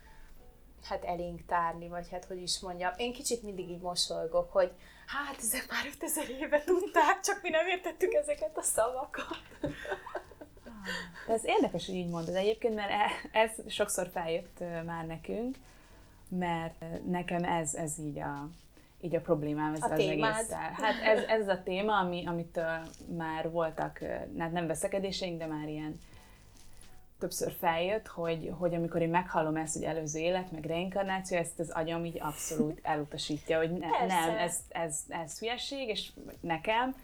hát 0.84 1.04
elénk 1.04 1.46
tárni, 1.46 1.88
vagy 1.88 2.10
hát 2.10 2.26
hogy 2.26 2.42
is 2.42 2.60
mondjam. 2.60 2.94
Én 2.98 3.14
kicsit 3.14 3.44
mindig 3.44 3.70
így 3.70 3.82
mosolygok, 3.82 4.52
hogy 4.52 4.72
hát 5.06 5.38
ezek 5.38 5.66
már 5.70 5.86
5000 5.86 6.30
éve 6.30 6.64
tudták, 6.64 7.20
csak 7.20 7.42
mi 7.42 7.50
nem 7.50 7.68
értettük 7.68 8.14
ezeket 8.14 8.58
a 8.58 8.62
szavakat. 8.62 9.42
De 11.28 11.34
ez 11.34 11.46
érdekes, 11.46 11.86
hogy 11.86 11.96
így 11.96 12.10
mondod 12.10 12.36
egyébként, 12.36 12.76
mert 12.76 12.90
e, 12.90 13.40
ez 13.40 13.52
sokszor 13.68 14.10
feljött 14.14 14.60
már 14.86 15.06
nekünk, 15.06 15.58
mert 16.30 16.84
nekem 17.06 17.44
ez, 17.44 17.74
ez 17.74 18.00
így 18.00 18.20
a, 18.20 18.50
így 19.02 19.16
a 19.16 19.22
problémám 19.22 19.74
ez 19.74 19.82
a 19.82 19.86
az 19.86 20.00
egész. 20.00 20.52
Hát 20.52 21.02
ez, 21.04 21.24
ez 21.24 21.48
a 21.48 21.64
téma, 21.64 21.98
ami, 21.98 22.26
amit 22.26 22.62
már 23.18 23.52
voltak, 23.52 24.00
hát 24.38 24.52
nem 24.52 24.68
veszekedéseink, 24.68 25.40
de 25.40 25.46
már 25.46 25.68
ilyen 25.68 26.00
többször 27.20 27.52
feljött, 27.52 28.08
hogy, 28.08 28.52
hogy 28.58 28.74
amikor 28.74 29.02
én 29.02 29.10
meghallom 29.10 29.56
ezt, 29.56 29.74
hogy 29.74 29.84
előző 29.84 30.20
élet, 30.20 30.52
meg 30.52 30.66
reinkarnáció, 30.66 31.38
ezt 31.38 31.60
az 31.60 31.70
agyam 31.70 32.06
így 32.06 32.18
abszolút 32.20 32.80
elutasítja, 32.94 33.58
hogy 33.58 33.72
ne, 33.72 34.06
nem, 34.08 34.38
ez, 34.38 34.60
ez, 34.70 35.00
ez 35.08 35.40
hülyeség, 35.40 35.88
és 35.88 36.12
nekem, 36.40 36.96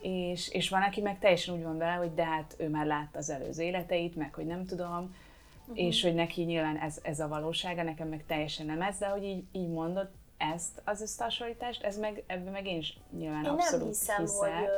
és, 0.00 0.48
és 0.48 0.68
van, 0.68 0.82
aki 0.82 1.00
meg 1.00 1.18
teljesen 1.18 1.54
úgy 1.54 1.62
van 1.62 1.78
vele, 1.78 1.92
hogy 1.92 2.14
de 2.14 2.24
hát 2.24 2.54
ő 2.58 2.68
már 2.68 2.86
látta 2.86 3.18
az 3.18 3.30
előző 3.30 3.62
életeit, 3.62 4.16
meg 4.16 4.34
hogy 4.34 4.46
nem 4.46 4.66
tudom, 4.66 5.14
uh-huh. 5.60 5.78
és 5.86 6.02
hogy 6.02 6.14
neki 6.14 6.42
nyilván 6.42 6.76
ez, 6.76 6.98
ez 7.02 7.20
a 7.20 7.28
valósága, 7.28 7.82
nekem 7.82 8.08
meg 8.08 8.24
teljesen 8.26 8.66
nem 8.66 8.82
ez, 8.82 8.98
de 8.98 9.06
hogy 9.06 9.24
így, 9.24 9.44
így 9.52 9.68
mondod, 9.68 10.10
ezt 10.38 10.82
az 10.84 11.00
összehasonlítást, 11.00 11.82
ez 11.82 11.98
meg, 11.98 12.24
ebben 12.26 12.52
meg 12.52 12.66
én 12.66 12.76
is 12.76 12.98
nyilván 13.10 13.44
én 13.44 13.50
abszolút 13.50 13.80
nem 13.80 13.88
hiszem, 13.88 14.20
hiszek. 14.20 14.38
hogy 14.38 14.68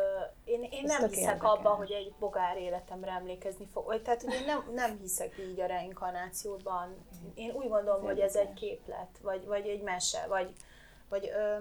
én, 0.44 0.62
én 0.62 0.82
nem 0.84 1.08
hiszek 1.08 1.42
abban, 1.42 1.76
hogy 1.76 1.90
egy 1.90 2.12
bogár 2.18 2.56
életemre 2.56 3.10
emlékezni 3.10 3.66
fog. 3.72 4.02
Tehát, 4.02 4.22
hogy 4.22 4.34
én 4.34 4.44
nem, 4.44 4.70
nem 4.74 4.98
hiszek 5.00 5.38
így 5.38 5.60
a 5.60 5.66
reinkarnációban. 5.66 6.96
Én 7.34 7.50
úgy 7.50 7.68
gondolom, 7.68 8.02
hogy 8.02 8.18
ez 8.18 8.36
egy 8.36 8.52
képlet, 8.52 9.18
vagy, 9.22 9.46
vagy 9.46 9.66
egy 9.66 9.82
mese, 9.82 10.26
vagy, 10.28 10.52
vagy 11.08 11.30
ö, 11.34 11.56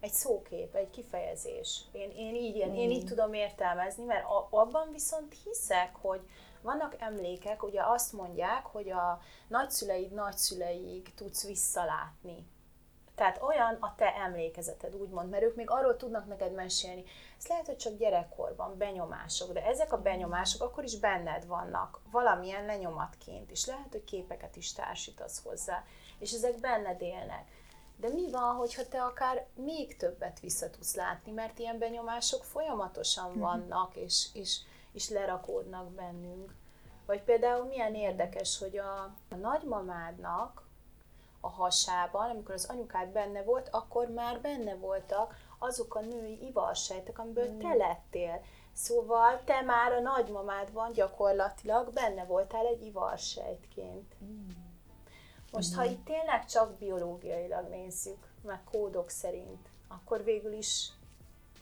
egy 0.00 0.12
szókép, 0.12 0.74
egy 0.74 0.90
kifejezés. 0.90 1.80
Én, 1.92 2.10
én, 2.10 2.34
így, 2.34 2.56
én, 2.56 2.74
én 2.74 2.90
így 2.90 3.04
tudom 3.04 3.32
értelmezni, 3.32 4.04
mert 4.04 4.24
abban 4.50 4.92
viszont 4.92 5.34
hiszek, 5.44 5.94
hogy 6.00 6.20
vannak 6.62 6.96
emlékek, 6.98 7.62
ugye 7.62 7.82
azt 7.84 8.12
mondják, 8.12 8.66
hogy 8.66 8.90
a 8.90 9.20
nagyszüleid 9.48 10.12
nagyszüleig 10.12 11.14
tudsz 11.14 11.46
visszalátni 11.46 12.46
tehát 13.14 13.42
olyan 13.42 13.76
a 13.80 13.94
te 13.94 14.14
emlékezeted, 14.14 14.94
úgymond, 14.94 15.30
mert 15.30 15.42
ők 15.42 15.56
még 15.56 15.70
arról 15.70 15.96
tudnak 15.96 16.26
neked 16.26 16.52
mesélni. 16.52 17.04
Ez 17.38 17.46
lehet, 17.46 17.66
hogy 17.66 17.76
csak 17.76 17.96
gyerekkorban 17.96 18.78
benyomások, 18.78 19.52
de 19.52 19.64
ezek 19.64 19.92
a 19.92 20.02
benyomások 20.02 20.62
akkor 20.62 20.84
is 20.84 20.98
benned 20.98 21.46
vannak, 21.46 22.00
valamilyen 22.10 22.64
lenyomatként, 22.64 23.50
és 23.50 23.66
lehet, 23.66 23.88
hogy 23.90 24.04
képeket 24.04 24.56
is 24.56 24.72
társítasz 24.72 25.42
hozzá, 25.42 25.84
és 26.18 26.32
ezek 26.32 26.60
benned 26.60 27.02
élnek. 27.02 27.48
De 27.96 28.08
mi 28.08 28.30
van, 28.30 28.56
hogyha 28.56 28.88
te 28.88 29.02
akár 29.02 29.46
még 29.54 29.96
többet 29.96 30.40
vissza 30.40 30.70
tudsz 30.70 30.94
látni, 30.94 31.32
mert 31.32 31.58
ilyen 31.58 31.78
benyomások 31.78 32.44
folyamatosan 32.44 33.30
mhm. 33.30 33.40
vannak, 33.40 33.96
és, 33.96 34.28
és, 34.32 34.60
és 34.92 35.08
lerakódnak 35.08 35.90
bennünk. 35.90 36.54
Vagy 37.06 37.22
például 37.22 37.64
milyen 37.64 37.94
érdekes, 37.94 38.58
hogy 38.58 38.78
a, 38.78 39.02
a 39.30 39.34
nagymamádnak 39.34 40.63
a 41.44 41.48
hasában, 41.48 42.30
amikor 42.30 42.54
az 42.54 42.64
anyukád 42.64 43.08
benne 43.08 43.42
volt, 43.42 43.68
akkor 43.72 44.08
már 44.08 44.40
benne 44.40 44.74
voltak 44.74 45.36
azok 45.58 45.94
a 45.94 46.00
női 46.00 46.46
ivarsejtek, 46.46 47.18
amiből 47.18 47.48
mm. 47.48 47.58
te 47.58 47.74
lettél. 47.74 48.42
Szóval 48.72 49.40
te 49.44 49.60
már 49.60 49.92
a 49.92 50.00
nagymamádban 50.00 50.92
gyakorlatilag 50.92 51.92
benne 51.92 52.24
voltál 52.24 52.66
egy 52.66 52.82
ivarsejtként. 52.82 54.14
Mm. 54.24 54.48
Most, 55.52 55.72
mm. 55.72 55.76
ha 55.76 55.84
itt 55.84 56.04
tényleg 56.04 56.46
csak 56.46 56.78
biológiailag 56.78 57.68
nézzük, 57.68 58.32
meg 58.42 58.64
kódok 58.70 59.10
szerint, 59.10 59.68
akkor 59.88 60.24
végül 60.24 60.52
is 60.52 60.92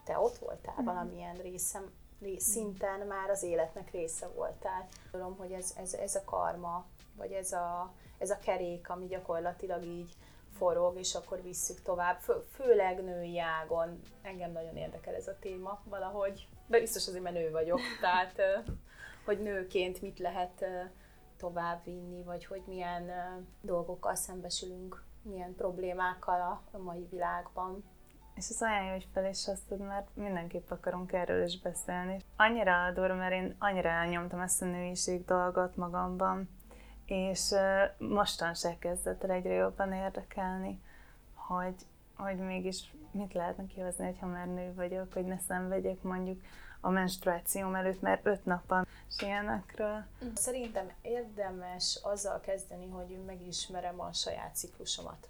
te 0.04 0.18
ott 0.18 0.38
voltál 0.38 0.76
mm. 0.82 0.84
valamilyen 0.84 1.36
részem, 1.36 1.92
szinten 2.36 3.06
már 3.06 3.30
az 3.30 3.42
életnek 3.42 3.90
része 3.90 4.28
voltál. 4.28 4.88
Tudom, 5.10 5.36
hogy 5.36 5.52
ez, 5.52 5.72
ez, 5.76 5.94
ez 5.94 6.14
a 6.14 6.24
karma, 6.24 6.84
vagy 7.16 7.32
ez 7.32 7.52
a, 7.52 7.92
ez 8.22 8.30
a 8.30 8.38
kerék, 8.38 8.88
ami 8.88 9.06
gyakorlatilag 9.06 9.84
így 9.84 10.12
forog, 10.56 10.98
és 10.98 11.14
akkor 11.14 11.42
visszük 11.42 11.82
tovább, 11.82 12.18
Fő, 12.18 12.32
főleg 12.50 13.04
női 13.04 13.38
ágon. 13.38 14.00
Engem 14.22 14.52
nagyon 14.52 14.76
érdekel 14.76 15.14
ez 15.14 15.26
a 15.26 15.38
téma 15.40 15.80
valahogy, 15.84 16.48
de 16.66 16.78
biztos 16.78 17.06
azért, 17.06 17.22
mert 17.22 17.36
nő 17.36 17.50
vagyok, 17.50 17.80
tehát 18.00 18.42
hogy 19.24 19.40
nőként 19.40 20.02
mit 20.02 20.18
lehet 20.18 20.64
tovább 21.36 21.84
vinni, 21.84 22.22
vagy 22.22 22.44
hogy 22.44 22.62
milyen 22.66 23.10
dolgokkal 23.60 24.14
szembesülünk, 24.14 25.04
milyen 25.22 25.54
problémákkal 25.54 26.62
a 26.72 26.78
mai 26.78 27.06
világban. 27.10 27.84
És 28.34 28.46
az 28.48 28.60
jó, 28.60 28.90
hogy 28.90 29.08
fel 29.12 29.28
is 29.28 29.44
hoztad, 29.44 29.78
mert 29.78 30.08
mindenképp 30.14 30.70
akarunk 30.70 31.12
erről 31.12 31.44
is 31.44 31.60
beszélni. 31.60 32.20
Annyira 32.36 32.92
durva, 32.94 33.14
mert 33.14 33.32
én 33.32 33.56
annyira 33.58 33.88
elnyomtam 33.88 34.40
ezt 34.40 34.62
a 34.62 34.64
nőiség 34.64 35.24
dolgot 35.24 35.76
magamban, 35.76 36.48
és 37.12 37.54
mostan 37.98 38.54
se 38.54 38.78
kezdett 38.78 39.24
el 39.24 39.30
egyre 39.30 39.52
jobban 39.52 39.92
érdekelni, 39.92 40.80
hogy, 41.34 41.74
hogy 42.16 42.36
mégis 42.36 42.94
mit 43.10 43.32
lehetne 43.32 43.66
kihozni, 43.66 44.16
ha 44.20 44.26
már 44.26 44.46
nő 44.46 44.74
vagyok, 44.74 45.12
hogy 45.12 45.24
ne 45.24 45.38
szenvedjek 45.38 46.02
mondjuk 46.02 46.42
a 46.80 46.90
menstruációm 46.90 47.74
előtt, 47.74 48.00
mert 48.00 48.26
öt 48.26 48.44
nappal 48.44 48.86
ilyenekről. 49.18 50.04
Szerintem 50.34 50.90
érdemes 51.02 51.98
azzal 52.02 52.40
kezdeni, 52.40 52.88
hogy 52.88 53.18
megismerem 53.26 54.00
a 54.00 54.12
saját 54.12 54.56
ciklusomat. 54.56 55.28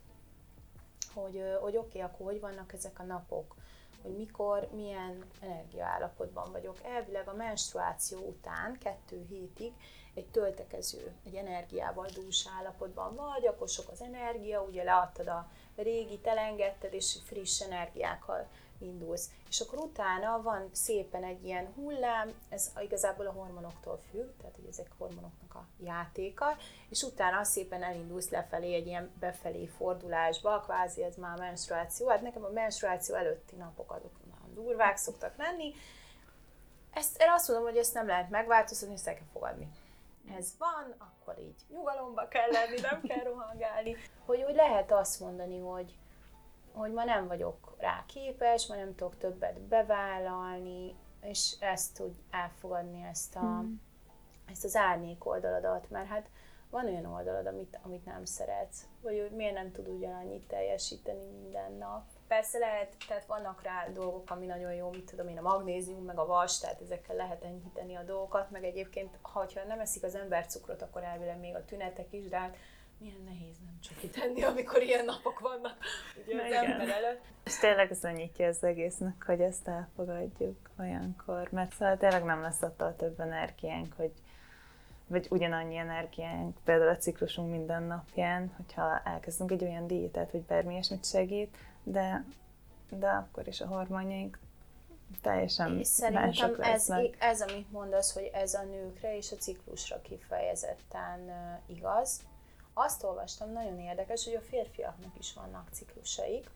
Hogy, 1.14 1.42
hogy 1.60 1.76
oké, 1.76 1.98
okay, 1.98 2.00
akkor 2.00 2.26
hogy 2.26 2.40
vannak 2.40 2.72
ezek 2.72 2.98
a 2.98 3.02
napok, 3.02 3.54
hogy 4.02 4.16
mikor, 4.16 4.68
milyen 4.74 5.24
energiaállapotban 5.40 6.52
vagyok. 6.52 6.78
Elvileg 6.84 7.28
a 7.28 7.34
menstruáció 7.34 8.18
után, 8.18 8.78
kettő 8.78 9.26
hétig 9.28 9.72
egy 10.14 10.26
töltekező, 10.26 11.12
egy 11.26 11.34
energiával 11.34 12.06
dús 12.14 12.46
állapotban 12.58 13.14
vagy, 13.14 13.46
akkor 13.46 13.68
sok 13.68 13.88
az 13.90 14.00
energia, 14.00 14.62
ugye 14.62 14.82
leadtad 14.82 15.28
a 15.28 15.50
régi, 15.76 16.20
elengedted, 16.22 16.92
és 16.92 17.18
friss 17.24 17.60
energiákkal 17.60 18.48
indulsz. 18.82 19.30
És 19.48 19.60
akkor 19.60 19.78
utána 19.78 20.42
van 20.42 20.68
szépen 20.72 21.24
egy 21.24 21.44
ilyen 21.44 21.72
hullám, 21.74 22.32
ez 22.48 22.72
igazából 22.82 23.26
a 23.26 23.32
hormonoktól 23.32 24.00
függ, 24.10 24.36
tehát 24.38 24.54
hogy 24.54 24.66
ezek 24.68 24.90
hormonoknak 24.98 25.54
a 25.54 25.66
játéka, 25.84 26.56
és 26.88 27.02
utána 27.02 27.44
szépen 27.44 27.82
elindulsz 27.82 28.28
lefelé 28.28 28.74
egy 28.74 28.86
ilyen 28.86 29.10
befelé 29.20 29.66
fordulásba, 29.66 30.60
kvázi 30.60 31.02
ez 31.02 31.16
már 31.16 31.38
a 31.38 31.42
menstruáció. 31.42 32.08
Hát 32.08 32.22
nekem 32.22 32.44
a 32.44 32.50
menstruáció 32.50 33.14
előtti 33.14 33.56
napok 33.56 33.90
azok 33.90 34.12
nagyon 34.30 34.54
durvák 34.54 34.96
szoktak 34.96 35.36
lenni. 35.36 35.74
Ezt, 36.92 37.20
én 37.22 37.30
azt 37.30 37.48
mondom, 37.48 37.66
hogy 37.66 37.76
ezt 37.76 37.94
nem 37.94 38.06
lehet 38.06 38.30
megváltoztatni, 38.30 38.94
ezt 38.94 39.08
el 39.08 39.14
kell 39.14 39.26
fogadni. 39.32 39.68
Ez 40.36 40.54
van, 40.58 40.94
akkor 40.98 41.38
így 41.38 41.60
nyugalomba 41.68 42.28
kell 42.28 42.50
lenni, 42.50 42.80
nem 42.80 43.00
kell 43.02 43.24
rohangálni. 43.24 43.96
Hogy, 44.24 44.42
hogy 44.42 44.54
lehet 44.54 44.92
azt 44.92 45.20
mondani, 45.20 45.58
hogy, 45.58 45.98
hogy 46.72 46.92
ma 46.92 47.04
nem 47.04 47.26
vagyok 47.26 47.76
rá 47.78 48.04
képes, 48.06 48.66
ma 48.66 48.74
nem 48.74 48.94
tudok 48.94 49.18
többet 49.18 49.60
bevállalni, 49.60 50.96
és 51.20 51.56
ezt 51.60 52.00
úgy 52.00 52.14
elfogadni, 52.30 53.02
ezt, 53.02 53.36
a, 53.36 53.62
mm. 53.62 53.74
ezt 54.50 54.64
az 54.64 54.76
árnyék 54.76 55.26
oldaladat, 55.26 55.90
mert 55.90 56.08
hát 56.08 56.28
van 56.70 56.84
olyan 56.84 57.06
oldalad, 57.06 57.46
amit, 57.46 57.78
amit 57.82 58.04
nem 58.04 58.24
szeretsz, 58.24 58.86
vagy 59.00 59.20
hogy 59.20 59.36
miért 59.36 59.54
nem 59.54 59.72
tud 59.72 59.88
ugyanannyit 59.88 60.46
teljesíteni 60.46 61.24
minden 61.24 61.72
nap. 61.72 62.04
Persze 62.32 62.58
lehet, 62.58 62.94
tehát 63.08 63.26
vannak 63.26 63.62
rá 63.62 63.88
dolgok, 63.94 64.30
ami 64.30 64.46
nagyon 64.46 64.74
jó, 64.74 64.90
mit 64.90 65.10
tudom 65.10 65.28
én, 65.28 65.38
a 65.38 65.40
magnézium, 65.40 66.04
meg 66.04 66.18
a 66.18 66.26
vas, 66.26 66.58
tehát 66.58 66.80
ezekkel 66.80 67.16
lehet 67.16 67.44
enyhíteni 67.44 67.94
a 67.94 68.02
dolgokat, 68.02 68.50
meg 68.50 68.64
egyébként, 68.64 69.18
ha 69.22 69.46
nem 69.66 69.80
eszik 69.80 70.02
az 70.02 70.14
ember 70.14 70.46
cukrot, 70.46 70.82
akkor 70.82 71.02
elvileg 71.02 71.38
még 71.38 71.54
a 71.54 71.64
tünetek 71.64 72.12
is, 72.12 72.28
de 72.28 72.38
hát 72.38 72.56
milyen 72.98 73.22
nehéz 73.24 73.56
nem 73.64 73.78
csak 73.80 74.10
tenni, 74.10 74.42
amikor 74.42 74.82
ilyen 74.82 75.04
napok 75.04 75.38
vannak 75.38 75.76
ugye 76.26 76.44
az 76.44 76.52
ember 76.52 76.88
előtt. 76.88 77.20
És 77.44 77.58
tényleg 77.58 77.90
ez 77.90 78.02
nyitja 78.02 78.46
az 78.46 78.64
egésznek, 78.64 79.22
hogy 79.26 79.40
ezt 79.40 79.68
elfogadjuk 79.68 80.70
olyankor, 80.78 81.48
mert 81.50 81.72
szóval 81.72 81.96
tényleg 81.96 82.24
nem 82.24 82.42
lesz 82.42 82.62
attól 82.62 82.96
több 82.96 83.20
energiánk, 83.20 83.94
hogy 83.96 84.12
vagy 85.06 85.26
ugyanannyi 85.30 85.76
energiánk, 85.76 86.56
például 86.64 86.90
a 86.90 86.96
ciklusunk 86.96 87.50
minden 87.50 87.82
napján, 87.82 88.52
hogyha 88.56 89.00
elkezdünk 89.04 89.50
egy 89.50 89.62
olyan 89.62 89.86
diétát, 89.86 90.30
hogy 90.30 90.42
bármi 90.42 90.72
ilyesmit 90.72 91.04
segít, 91.04 91.56
de, 91.82 92.24
de 92.90 93.08
akkor 93.08 93.48
is 93.48 93.60
a 93.60 93.66
hormonjaink 93.66 94.38
teljesen 95.20 95.78
és 95.78 95.86
szerintem 95.86 96.56
ez, 96.60 96.92
ez, 97.18 97.40
amit 97.40 97.72
mondasz, 97.72 98.12
hogy 98.14 98.30
ez 98.32 98.54
a 98.54 98.62
nőkre 98.62 99.16
és 99.16 99.32
a 99.32 99.36
ciklusra 99.36 100.00
kifejezetten 100.02 101.30
igaz, 101.66 102.20
azt 102.74 103.04
olvastam, 103.04 103.52
nagyon 103.52 103.80
érdekes, 103.80 104.24
hogy 104.24 104.34
a 104.34 104.40
férfiaknak 104.40 105.18
is 105.18 105.32
vannak 105.32 105.68
ciklusaik, 105.72 106.50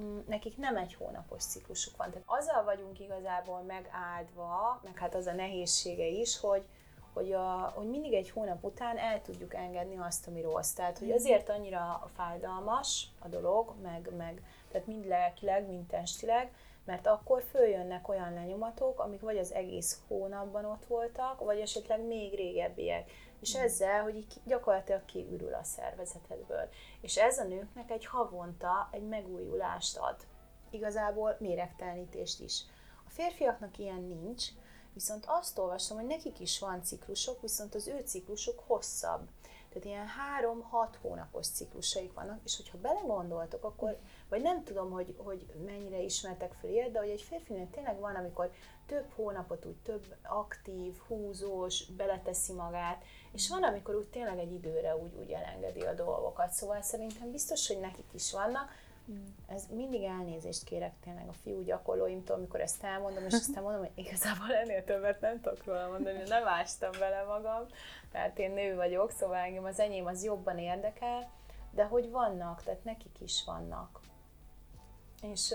mm, 0.00 0.18
nekik 0.28 0.56
nem 0.56 0.76
egy 0.76 0.94
hónapos 0.94 1.44
ciklusuk 1.44 1.96
van. 1.96 2.10
Tehát 2.10 2.26
azzal 2.26 2.64
vagyunk 2.64 3.00
igazából 3.00 3.60
megáldva, 3.60 4.80
meg 4.84 4.98
hát 4.98 5.14
az 5.14 5.26
a 5.26 5.32
nehézsége 5.32 6.06
is, 6.06 6.38
hogy, 6.38 6.64
hogy, 7.12 7.32
a, 7.32 7.72
hogy 7.74 7.88
mindig 7.88 8.12
egy 8.12 8.30
hónap 8.30 8.64
után 8.64 8.98
el 8.98 9.22
tudjuk 9.22 9.54
engedni 9.54 9.96
azt, 9.98 10.26
ami 10.26 10.40
rossz. 10.40 10.72
Tehát, 10.72 10.98
hogy 10.98 11.10
azért 11.10 11.48
annyira 11.48 12.10
fájdalmas 12.16 13.08
a 13.18 13.28
dolog, 13.28 13.74
meg, 13.82 14.10
meg 14.16 14.42
tehát 14.72 14.86
mind 14.86 15.06
lelkileg, 15.06 15.66
mind 15.66 15.86
testileg, 15.86 16.52
mert 16.84 17.06
akkor 17.06 17.42
följönnek 17.42 18.08
olyan 18.08 18.34
lenyomatok, 18.34 19.00
amik 19.00 19.20
vagy 19.20 19.38
az 19.38 19.52
egész 19.52 20.00
hónapban 20.08 20.64
ott 20.64 20.84
voltak, 20.86 21.44
vagy 21.44 21.58
esetleg 21.58 22.00
még 22.06 22.34
régebbiek 22.34 23.10
és 23.40 23.54
ezzel, 23.54 24.02
hogy 24.02 24.16
így 24.16 24.40
gyakorlatilag 24.44 25.04
kiürül 25.04 25.54
a 25.54 25.62
szervezetedből. 25.62 26.68
És 27.00 27.16
ez 27.16 27.38
a 27.38 27.44
nőknek 27.44 27.90
egy 27.90 28.06
havonta 28.06 28.88
egy 28.92 29.08
megújulást 29.08 29.96
ad. 29.96 30.16
Igazából 30.70 31.36
méregtelenítést 31.38 32.40
is. 32.40 32.64
A 33.06 33.10
férfiaknak 33.10 33.78
ilyen 33.78 34.02
nincs, 34.02 34.44
viszont 34.94 35.24
azt 35.26 35.58
olvastam, 35.58 35.96
hogy 35.96 36.06
nekik 36.06 36.40
is 36.40 36.58
van 36.58 36.82
ciklusok, 36.82 37.40
viszont 37.40 37.74
az 37.74 37.86
ő 37.86 38.02
ciklusuk 38.06 38.62
hosszabb. 38.66 39.28
Tehát 39.68 39.84
ilyen 39.84 40.06
három-hat 40.06 40.98
hónapos 41.02 41.46
ciklusaik 41.46 42.12
vannak, 42.12 42.40
és 42.44 42.56
hogyha 42.56 42.78
belegondoltok, 42.78 43.64
akkor, 43.64 43.98
vagy 44.28 44.42
nem 44.42 44.64
tudom, 44.64 44.90
hogy, 44.90 45.14
hogy 45.18 45.46
mennyire 45.64 46.00
ismertek 46.00 46.52
fel 46.60 46.70
ilyet, 46.70 46.90
de 46.90 46.98
hogy 46.98 47.08
egy 47.08 47.22
férfinél 47.22 47.70
tényleg 47.70 47.98
van, 47.98 48.14
amikor 48.14 48.50
több 48.86 49.10
hónapot 49.14 49.64
úgy 49.64 49.76
több 49.76 50.16
aktív, 50.22 50.96
húzós, 51.06 51.86
beleteszi 51.86 52.52
magát, 52.52 53.04
és 53.32 53.48
van, 53.48 53.62
amikor 53.62 53.94
úgy 53.94 54.06
tényleg 54.06 54.38
egy 54.38 54.52
időre 54.52 54.96
úgy, 54.96 55.14
úgy 55.14 55.30
elengedi 55.30 55.80
a 55.80 55.94
dolgokat. 55.94 56.52
Szóval 56.52 56.82
szerintem 56.82 57.30
biztos, 57.30 57.66
hogy 57.66 57.80
nekik 57.80 58.12
is 58.12 58.32
vannak. 58.32 58.70
Ez 59.46 59.66
mindig 59.70 60.02
elnézést 60.02 60.64
kérek 60.64 60.92
tényleg 61.00 61.28
a 61.28 61.32
fiú 61.32 61.62
gyakorlóimtól, 61.62 62.36
amikor 62.36 62.60
ezt 62.60 62.84
elmondom, 62.84 63.24
és 63.24 63.32
aztán 63.32 63.62
mondom, 63.62 63.80
hogy 63.80 64.04
igazából 64.04 64.54
ennél 64.54 64.84
többet 64.84 65.20
nem 65.20 65.40
tudok 65.40 65.64
róla 65.64 65.88
mondani, 65.88 66.22
nem 66.28 66.46
ástam 66.46 66.90
bele 66.98 67.22
magam, 67.22 67.66
mert 68.12 68.38
én 68.38 68.50
nő 68.50 68.74
vagyok, 68.74 69.10
szóval 69.10 69.36
engem 69.36 69.64
az 69.64 69.80
enyém 69.80 70.06
az 70.06 70.24
jobban 70.24 70.58
érdekel, 70.58 71.30
de 71.70 71.84
hogy 71.84 72.10
vannak, 72.10 72.62
tehát 72.62 72.84
nekik 72.84 73.20
is 73.20 73.44
vannak. 73.44 74.00
És, 75.22 75.54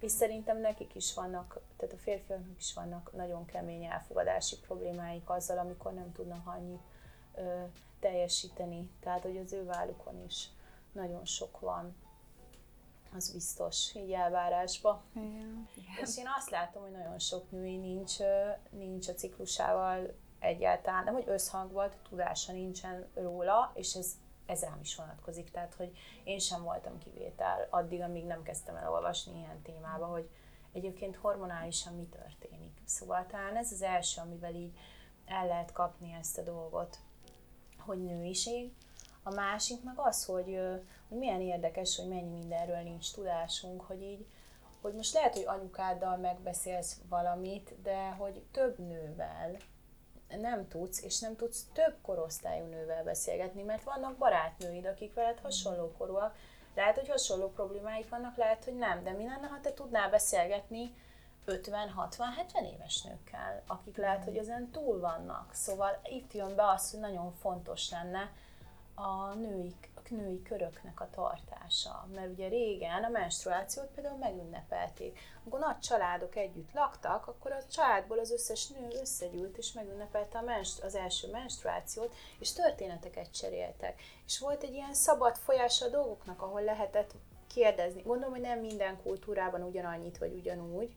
és 0.00 0.12
szerintem 0.12 0.60
nekik 0.60 0.94
is 0.94 1.14
vannak, 1.14 1.60
tehát 1.76 1.94
a 1.94 1.98
férfiaknak 1.98 2.58
is 2.58 2.74
vannak 2.74 3.12
nagyon 3.12 3.44
kemény 3.44 3.84
elfogadási 3.84 4.56
problémáik 4.58 5.30
azzal, 5.30 5.58
amikor 5.58 5.92
nem 5.92 6.12
tudnak 6.12 6.46
annyit 6.46 6.82
ö, 7.34 7.62
teljesíteni. 8.00 8.90
Tehát, 9.00 9.22
hogy 9.22 9.36
az 9.36 9.52
ő 9.52 9.64
vállukon 9.64 10.24
is 10.26 10.48
nagyon 10.92 11.24
sok 11.24 11.60
van, 11.60 11.96
az 13.14 13.32
biztos, 13.32 13.94
így 13.94 14.12
elvárásba. 14.12 15.04
Igen. 15.14 15.68
És 16.02 16.16
én 16.18 16.26
azt 16.38 16.50
látom, 16.50 16.82
hogy 16.82 16.90
nagyon 16.92 17.18
sok 17.18 17.50
női 17.50 17.76
nincs, 17.76 18.16
nincs 18.70 19.08
a 19.08 19.14
ciklusával 19.14 20.14
egyáltalán, 20.38 21.04
nem 21.04 21.14
hogy 21.14 21.28
összhangban, 21.28 21.90
tudása 22.08 22.52
nincsen 22.52 23.08
róla, 23.14 23.72
és 23.74 23.94
ez, 23.94 24.12
ez 24.46 24.62
rám 24.62 24.80
is 24.80 24.96
vonatkozik. 24.96 25.50
Tehát, 25.50 25.74
hogy 25.74 25.96
én 26.24 26.38
sem 26.38 26.62
voltam 26.62 26.98
kivétel 26.98 27.66
addig, 27.70 28.00
amíg 28.00 28.24
nem 28.24 28.42
kezdtem 28.42 28.76
el 28.76 28.92
olvasni 28.92 29.38
ilyen 29.38 29.62
témába, 29.62 30.06
hogy 30.06 30.28
egyébként 30.72 31.16
hormonálisan 31.16 31.94
mi 31.94 32.06
történik. 32.06 32.82
Szóval 32.84 33.26
talán 33.26 33.56
ez 33.56 33.72
az 33.72 33.82
első, 33.82 34.20
amivel 34.20 34.54
így 34.54 34.78
el 35.26 35.46
lehet 35.46 35.72
kapni 35.72 36.16
ezt 36.20 36.38
a 36.38 36.42
dolgot 36.42 36.98
hogy 37.84 38.04
nőiség, 38.04 38.72
a 39.26 39.30
másik 39.30 39.82
meg 39.82 39.98
az, 39.98 40.24
hogy, 40.24 40.60
hogy 41.08 41.18
milyen 41.18 41.40
érdekes, 41.40 41.96
hogy 41.96 42.08
mennyi 42.08 42.38
mindenről 42.38 42.82
nincs 42.82 43.12
tudásunk, 43.12 43.80
hogy 43.80 44.02
így, 44.02 44.26
hogy 44.80 44.94
most 44.94 45.14
lehet, 45.14 45.34
hogy 45.34 45.44
anyukáddal 45.46 46.16
megbeszélsz 46.16 47.00
valamit, 47.08 47.82
de 47.82 48.10
hogy 48.10 48.42
több 48.52 48.78
nővel 48.78 49.56
nem 50.28 50.68
tudsz, 50.68 51.02
és 51.02 51.20
nem 51.20 51.36
tudsz 51.36 51.66
több 51.72 51.96
korosztályú 52.02 52.64
nővel 52.64 53.04
beszélgetni, 53.04 53.62
mert 53.62 53.82
vannak 53.82 54.16
barátnőid, 54.16 54.86
akik 54.86 55.14
veled 55.14 55.38
hasonló 55.38 55.92
korúak, 55.98 56.36
lehet, 56.74 56.98
hogy 56.98 57.08
hasonló 57.08 57.50
problémáik 57.50 58.08
vannak, 58.08 58.36
lehet, 58.36 58.64
hogy 58.64 58.76
nem, 58.76 59.04
de 59.04 59.12
mi 59.12 59.24
lenne, 59.24 59.46
ha 59.46 59.60
te 59.60 59.72
tudnál 59.72 60.10
beszélgetni 60.10 60.94
50-60-70 61.46 62.72
éves 62.72 63.02
nőkkel, 63.02 63.62
akik 63.66 63.96
lehet, 63.96 64.24
hogy 64.24 64.36
ezen 64.36 64.70
túl 64.70 65.00
vannak. 65.00 65.54
Szóval 65.54 66.00
itt 66.04 66.32
jön 66.32 66.54
be 66.54 66.68
az, 66.68 66.90
hogy 66.90 67.00
nagyon 67.00 67.32
fontos 67.32 67.90
lenne 67.90 68.30
a 68.94 69.34
női, 69.34 69.74
a 69.94 70.00
női 70.08 70.42
köröknek 70.42 71.00
a 71.00 71.10
tartása. 71.10 72.08
Mert 72.14 72.30
ugye 72.30 72.48
régen 72.48 73.04
a 73.04 73.08
menstruációt 73.08 73.90
például 73.94 74.18
megünnepelték. 74.18 75.18
Amikor 75.42 75.60
nagy 75.60 75.78
családok 75.78 76.36
együtt 76.36 76.72
laktak, 76.72 77.26
akkor 77.26 77.52
a 77.52 77.66
családból 77.70 78.18
az 78.18 78.30
összes 78.30 78.68
nő 78.68 78.88
összegyűlt 79.00 79.56
és 79.56 79.72
megünnepelte 79.72 80.38
a 80.38 80.42
menstru- 80.42 80.84
az 80.84 80.94
első 80.94 81.30
menstruációt, 81.30 82.14
és 82.38 82.52
történeteket 82.52 83.32
cseréltek. 83.38 84.02
És 84.26 84.38
volt 84.38 84.62
egy 84.62 84.74
ilyen 84.74 84.94
szabad 84.94 85.36
folyás 85.36 85.82
a 85.82 85.88
dolgoknak, 85.88 86.42
ahol 86.42 86.62
lehetett 86.62 87.14
kérdezni. 87.46 88.02
Gondolom, 88.02 88.32
hogy 88.32 88.42
nem 88.42 88.58
minden 88.58 89.02
kultúrában 89.02 89.62
ugyanannyit 89.62 90.18
vagy 90.18 90.32
ugyanúgy, 90.32 90.94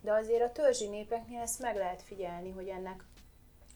de 0.00 0.12
azért 0.12 0.42
a 0.42 0.52
törzsi 0.52 0.88
népeknél 0.88 1.40
ezt 1.40 1.60
meg 1.60 1.76
lehet 1.76 2.02
figyelni, 2.02 2.50
hogy 2.50 2.68
ennek 2.68 3.04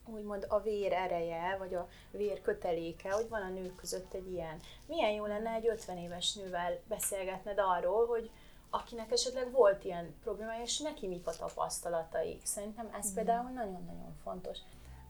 úgymond 0.06 0.46
a 0.48 0.60
vér 0.60 0.92
ereje, 0.92 1.56
vagy 1.58 1.74
a 1.74 1.88
vér 2.10 2.40
köteléke, 2.40 3.12
hogy 3.12 3.28
van 3.28 3.42
a 3.42 3.48
nők 3.48 3.74
között 3.74 4.14
egy 4.14 4.32
ilyen. 4.32 4.60
Milyen 4.86 5.10
jó 5.10 5.26
lenne 5.26 5.50
egy 5.50 5.68
50 5.68 5.98
éves 5.98 6.34
nővel 6.34 6.78
beszélgetned 6.88 7.58
arról, 7.58 8.06
hogy 8.06 8.30
akinek 8.70 9.10
esetleg 9.10 9.50
volt 9.50 9.84
ilyen 9.84 10.14
problémája, 10.22 10.62
és 10.62 10.78
neki 10.78 11.06
mik 11.06 11.26
a 11.26 11.30
tapasztalatai. 11.30 12.40
Szerintem 12.44 12.88
ez 12.98 13.10
mm. 13.10 13.14
például 13.14 13.50
nagyon-nagyon 13.50 14.16
fontos. 14.22 14.58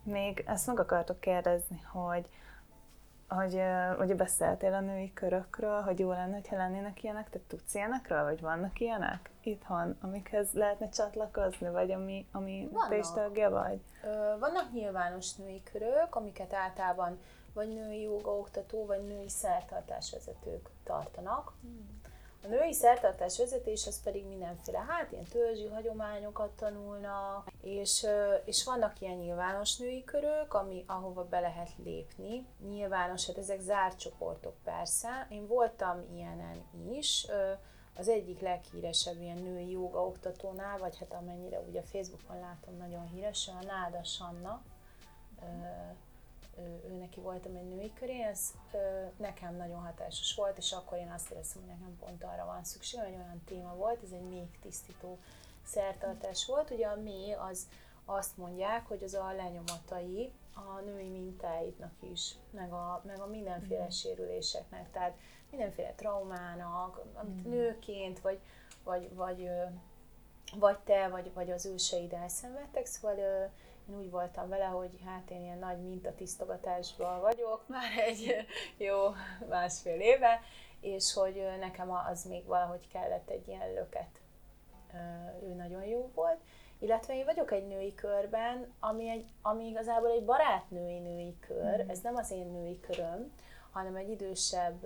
Még 0.02 0.44
ezt 0.46 0.66
meg 0.66 0.80
akartok 0.80 1.20
kérdezni, 1.20 1.80
hogy 1.80 2.28
hogy 3.34 3.62
ugye 3.98 4.14
beszéltél 4.14 4.74
a 4.74 4.80
női 4.80 5.12
körökről, 5.12 5.80
hogy 5.80 5.98
jó 5.98 6.10
lenne, 6.10 6.40
ha 6.48 6.56
lennének 6.56 7.02
ilyenek, 7.02 7.30
te 7.30 7.38
tudsz 7.46 7.74
ilyenekről, 7.74 8.22
vagy 8.22 8.40
vannak 8.40 8.80
ilyenek 8.80 9.30
itthon, 9.42 9.96
amikhez 10.00 10.52
lehetne 10.52 10.88
csatlakozni, 10.88 11.70
vagy 11.70 11.90
ami, 11.90 12.26
ami 12.32 12.68
te 12.88 12.96
is 12.96 13.10
tagja 13.14 13.50
vagy? 13.50 13.80
Ö, 14.04 14.38
vannak 14.38 14.72
nyilvános 14.72 15.34
női 15.34 15.62
körök, 15.72 16.14
amiket 16.14 16.52
általában 16.52 17.18
vagy 17.54 17.68
női 17.68 18.00
jogaoktató, 18.00 18.86
vagy 18.86 19.06
női 19.06 19.28
szertartásvezetők 19.28 20.70
tartanak. 20.84 21.52
Hmm. 21.60 22.01
A 22.44 22.48
női 22.48 22.72
szertartás 22.72 23.38
vezetés 23.38 23.86
az 23.86 24.02
pedig 24.02 24.26
mindenféle, 24.26 24.78
hát 24.78 25.12
ilyen 25.12 25.24
törzsi 25.24 25.66
hagyományokat 25.66 26.50
tanulnak, 26.50 27.50
és, 27.60 28.06
és 28.44 28.64
vannak 28.64 29.00
ilyen 29.00 29.16
nyilvános 29.16 29.76
női 29.76 30.04
körök, 30.04 30.54
ami, 30.54 30.84
ahova 30.86 31.24
be 31.24 31.40
lehet 31.40 31.70
lépni. 31.84 32.46
Nyilvános, 32.68 33.26
hát 33.26 33.38
ezek 33.38 33.60
zárt 33.60 33.98
csoportok 33.98 34.54
persze. 34.64 35.26
Én 35.30 35.46
voltam 35.46 36.04
ilyenen 36.14 36.64
is, 36.90 37.26
az 37.96 38.08
egyik 38.08 38.40
leghíresebb 38.40 39.20
ilyen 39.20 39.38
női 39.38 39.70
joga 39.70 40.06
oktatónál, 40.06 40.78
vagy 40.78 40.98
hát 40.98 41.12
amennyire 41.12 41.60
ugye 41.60 41.80
a 41.80 41.84
Facebookon 41.84 42.40
látom 42.40 42.76
nagyon 42.76 43.06
híres, 43.06 43.48
a 43.48 43.64
Náda 43.64 44.04
Sanna, 44.04 44.62
ő, 46.58 46.82
ő 46.88 46.96
neki 46.98 47.20
voltam 47.20 47.56
egy 47.56 47.68
női 47.68 47.92
köré, 47.92 48.22
ez 48.22 48.50
ö, 48.72 48.78
nekem 49.16 49.56
nagyon 49.56 49.80
hatásos 49.80 50.34
volt, 50.34 50.58
és 50.58 50.72
akkor 50.72 50.98
én 50.98 51.10
azt 51.10 51.30
éreztem, 51.30 51.62
hogy 51.62 51.70
nekem 51.70 51.96
pont 51.98 52.24
arra 52.24 52.44
van 52.46 52.64
szükség, 52.64 53.00
hogy 53.00 53.14
olyan 53.14 53.42
téma 53.44 53.74
volt, 53.74 54.02
ez 54.02 54.10
egy 54.12 54.28
még 54.28 54.58
tisztító 54.60 55.18
szertartás 55.64 56.46
volt. 56.46 56.70
Ugye 56.70 56.86
a 56.86 56.96
mély 56.96 57.32
az 57.32 57.68
azt 58.04 58.36
mondják, 58.36 58.86
hogy 58.86 59.02
az 59.02 59.14
a 59.14 59.32
lenyomatai 59.32 60.32
a 60.54 60.80
női 60.80 61.08
mintáidnak 61.08 61.92
is, 62.12 62.34
meg 62.50 62.72
a, 62.72 63.02
meg 63.06 63.20
a 63.20 63.26
mindenféle 63.26 63.84
mm. 63.84 63.88
sérüléseknek, 63.88 64.90
tehát 64.90 65.16
mindenféle 65.50 65.92
traumának, 65.92 67.02
amit 67.14 67.46
mm. 67.46 67.50
nőként, 67.50 68.20
vagy, 68.20 68.38
vagy, 68.84 69.14
vagy, 69.14 69.50
vagy 70.54 70.78
te, 70.78 71.08
vagy, 71.08 71.32
vagy 71.34 71.50
az 71.50 71.66
őseid 71.66 72.12
elszenvedtek, 72.12 72.86
szóval 72.86 73.50
én 73.88 73.96
úgy 73.96 74.10
voltam 74.10 74.48
vele, 74.48 74.64
hogy 74.64 74.90
hát 75.04 75.30
én 75.30 75.42
ilyen 75.42 75.58
nagy 75.58 75.78
mintatisztogatásban 75.78 77.20
vagyok 77.20 77.68
már 77.68 77.98
egy 78.08 78.46
jó 78.76 78.96
másfél 79.48 80.00
éve, 80.00 80.40
és 80.80 81.12
hogy 81.12 81.42
nekem 81.60 81.90
az 81.90 82.24
még 82.24 82.44
valahogy 82.44 82.88
kellett 82.92 83.30
egy 83.30 83.48
ilyen 83.48 83.72
löket. 83.72 84.20
Ő 85.42 85.54
nagyon 85.54 85.84
jó 85.84 86.10
volt. 86.14 86.38
Illetve 86.78 87.16
én 87.16 87.24
vagyok 87.24 87.52
egy 87.52 87.66
női 87.66 87.94
körben, 87.94 88.72
ami, 88.80 89.08
egy, 89.08 89.26
ami 89.42 89.66
igazából 89.66 90.10
egy 90.10 90.24
barátnői 90.24 90.98
női 90.98 91.36
kör, 91.40 91.84
mm. 91.84 91.88
ez 91.88 92.00
nem 92.00 92.16
az 92.16 92.30
én 92.30 92.46
női 92.46 92.80
köröm, 92.80 93.32
hanem 93.72 93.96
egy 93.96 94.10
idősebb, 94.10 94.84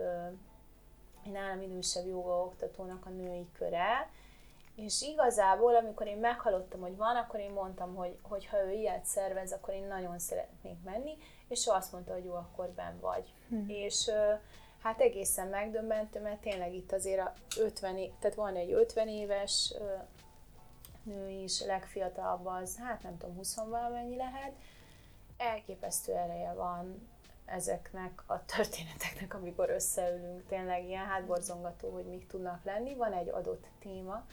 egy 1.24 1.32
nálam 1.32 1.62
idősebb 1.62 2.06
joga 2.06 2.44
oktatónak 2.44 3.06
a 3.06 3.11
női 3.11 3.48
köre, 3.52 4.11
és 4.76 5.02
igazából, 5.02 5.76
amikor 5.76 6.06
én 6.06 6.18
meghallottam, 6.18 6.80
hogy 6.80 6.96
van, 6.96 7.16
akkor 7.16 7.40
én 7.40 7.50
mondtam, 7.50 7.94
hogy, 7.94 8.18
hogy 8.22 8.46
ha 8.46 8.64
ő 8.64 8.72
ilyet 8.72 9.04
szervez, 9.04 9.52
akkor 9.52 9.74
én 9.74 9.86
nagyon 9.86 10.18
szeretnék 10.18 10.82
menni, 10.84 11.16
és 11.48 11.66
ő 11.66 11.70
azt 11.70 11.92
mondta, 11.92 12.12
hogy 12.12 12.24
jó, 12.24 12.34
akkor 12.34 12.68
ben 12.68 12.98
vagy. 13.00 13.32
Hm. 13.48 13.68
És 13.68 14.10
hát 14.82 15.00
egészen 15.00 15.48
megdöbbentő, 15.48 16.20
mert 16.20 16.40
tényleg 16.40 16.74
itt 16.74 16.92
azért 16.92 17.20
a 17.20 17.32
50, 17.58 17.94
tehát 18.20 18.36
van 18.36 18.56
egy 18.56 18.72
50 18.72 19.08
éves 19.08 19.74
nő 21.02 21.28
is, 21.28 21.62
legfiatalabb 21.64 22.46
az, 22.46 22.78
hát 22.78 23.02
nem 23.02 23.18
tudom, 23.18 23.36
20 23.36 23.56
valamennyi 23.56 24.16
lehet, 24.16 24.52
elképesztő 25.36 26.12
ereje 26.12 26.52
van 26.52 27.08
ezeknek 27.44 28.22
a 28.26 28.44
történeteknek, 28.44 29.34
amikor 29.34 29.70
összeülünk, 29.70 30.46
tényleg 30.46 30.84
ilyen 30.84 31.04
hátborzongató, 31.04 31.90
hogy 31.90 32.04
mik 32.04 32.26
tudnak 32.26 32.64
lenni. 32.64 32.94
Van 32.94 33.12
egy 33.12 33.28
adott 33.28 33.66
téma, 33.78 34.26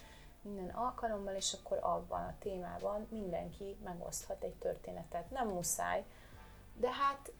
minden 0.43 0.69
alkalommal, 0.69 1.35
és 1.35 1.53
akkor 1.53 1.77
abban 1.81 2.21
a 2.21 2.35
témában 2.39 3.07
mindenki 3.09 3.77
megoszthat 3.83 4.43
egy 4.43 4.55
történetet. 4.55 5.31
Nem 5.31 5.47
muszáj, 5.47 6.03
de 6.75 6.91
hát 6.91 7.31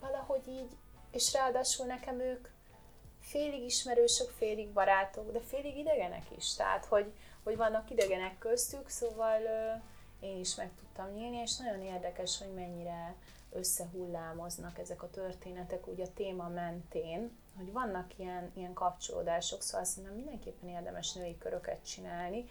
valahogy 0.00 0.48
így, 0.48 0.76
és 1.10 1.32
ráadásul 1.32 1.86
nekem 1.86 2.20
ők 2.20 2.48
félig 3.20 3.64
ismerősök, 3.64 4.28
félig 4.28 4.68
barátok, 4.68 5.32
de 5.32 5.40
félig 5.40 5.76
idegenek 5.76 6.26
is. 6.36 6.54
Tehát, 6.54 6.84
hogy, 6.84 7.12
hogy 7.42 7.56
vannak 7.56 7.90
idegenek 7.90 8.38
köztük, 8.38 8.88
szóval 8.88 9.42
ö, 9.42 9.72
én 10.26 10.38
is 10.38 10.54
meg 10.54 10.70
tudtam 10.78 11.10
nyílni, 11.10 11.36
és 11.36 11.56
nagyon 11.56 11.82
érdekes, 11.82 12.38
hogy 12.38 12.54
mennyire 12.54 13.14
összehullámoznak 13.56 14.78
ezek 14.78 15.02
a 15.02 15.10
történetek 15.10 15.86
úgy 15.88 16.00
a 16.00 16.12
téma 16.12 16.48
mentén, 16.48 17.36
hogy 17.56 17.72
vannak 17.72 18.18
ilyen, 18.18 18.50
ilyen 18.54 18.72
kapcsolódások, 18.72 19.62
szóval 19.62 19.86
szerintem 19.86 20.14
mindenképpen 20.14 20.68
érdemes 20.68 21.12
női 21.12 21.38
köröket 21.38 21.86
csinálni, 21.86 22.48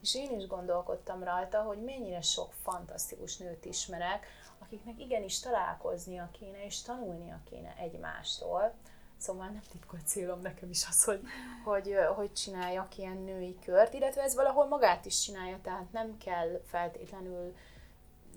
és 0.00 0.14
én 0.14 0.38
is 0.38 0.46
gondolkodtam 0.46 1.24
rajta, 1.24 1.62
hogy 1.62 1.78
mennyire 1.82 2.20
sok 2.20 2.52
fantasztikus 2.52 3.36
nőt 3.36 3.64
ismerek, 3.64 4.26
akiknek 4.58 5.00
igenis 5.00 5.40
találkoznia 5.40 6.28
kéne, 6.32 6.64
és 6.64 6.82
tanulnia 6.82 7.40
kéne 7.50 7.74
egymástól. 7.78 8.72
Szóval 9.16 9.46
nem 9.46 9.62
titkolt 9.70 10.06
célom 10.06 10.40
nekem 10.40 10.70
is 10.70 10.86
az, 10.88 11.04
hogy, 11.04 11.20
hogy, 11.64 11.94
hogy 12.16 12.32
csináljak 12.32 12.98
ilyen 12.98 13.16
női 13.16 13.58
kört, 13.64 13.94
illetve 13.94 14.22
ez 14.22 14.34
valahol 14.34 14.66
magát 14.66 15.04
is 15.04 15.20
csinálja, 15.20 15.58
tehát 15.62 15.92
nem 15.92 16.18
kell 16.18 16.60
feltétlenül 16.66 17.54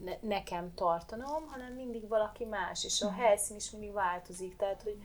ne, 0.04 0.18
nekem 0.22 0.74
tartanom, 0.74 1.48
hanem 1.48 1.74
mindig 1.74 2.08
valaki 2.08 2.46
más, 2.46 2.84
és 2.84 3.02
a 3.02 3.10
mhm. 3.10 3.20
helyszín 3.20 3.56
is 3.56 3.72
mindig 3.72 3.94
változik, 3.94 4.56
tehát 4.56 4.82
hogy 4.82 4.98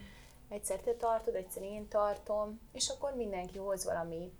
egyszer 0.49 0.79
te 0.79 0.93
tartod, 0.93 1.35
egyszer 1.35 1.63
én 1.63 1.87
tartom, 1.87 2.59
és 2.71 2.89
akkor 2.89 3.15
mindenki 3.15 3.57
hoz 3.57 3.85
valami 3.85 4.31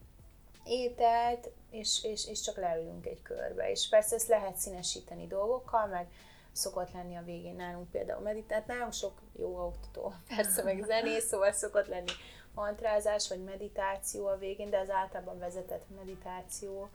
ételt, 0.64 1.50
és, 1.70 2.04
és, 2.04 2.28
és 2.28 2.42
csak 2.42 2.58
leülünk 2.58 3.06
egy 3.06 3.22
körbe. 3.22 3.72
És 3.72 3.90
persze 3.90 4.16
ezt 4.16 4.28
lehet 4.28 4.56
színesíteni 4.56 5.28
dolgokkal, 5.28 5.88
meg 5.88 6.08
szokott 6.52 6.92
lenni 6.92 7.16
a 7.16 7.24
végén 7.24 7.56
nálunk 7.56 7.92
például 7.92 8.22
meditált, 8.22 8.68
nálunk 8.68 8.94
sok 8.94 9.22
jó 9.40 9.66
oktató, 9.66 10.14
persze 10.36 10.64
meg 10.64 10.84
zenész, 10.84 11.28
szóval 11.28 11.52
szokott 11.52 11.88
lenni 11.88 12.12
mantrázás 12.54 13.28
vagy 13.28 13.44
meditáció 13.44 14.28
a 14.28 14.38
végén, 14.38 14.70
de 14.70 14.80
az 14.80 14.90
általában 14.90 15.40
vezetett 15.40 15.86
meditáció. 15.96 16.90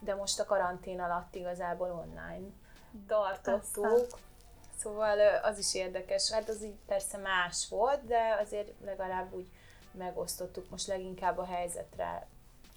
De 0.00 0.14
most 0.14 0.40
a 0.40 0.44
karantén 0.44 1.00
alatt 1.00 1.34
igazából 1.34 1.90
online 1.90 2.48
tartottuk. 3.06 4.18
Szóval 4.78 5.18
az 5.42 5.58
is 5.58 5.74
érdekes. 5.74 6.30
Hát 6.30 6.48
az 6.48 6.62
így 6.62 6.78
persze 6.86 7.18
más 7.18 7.68
volt, 7.68 8.04
de 8.04 8.38
azért 8.40 8.72
legalább 8.84 9.32
úgy 9.34 9.48
megosztottuk 9.90 10.70
most 10.70 10.86
leginkább 10.86 11.38
a 11.38 11.44
helyzetre 11.44 12.26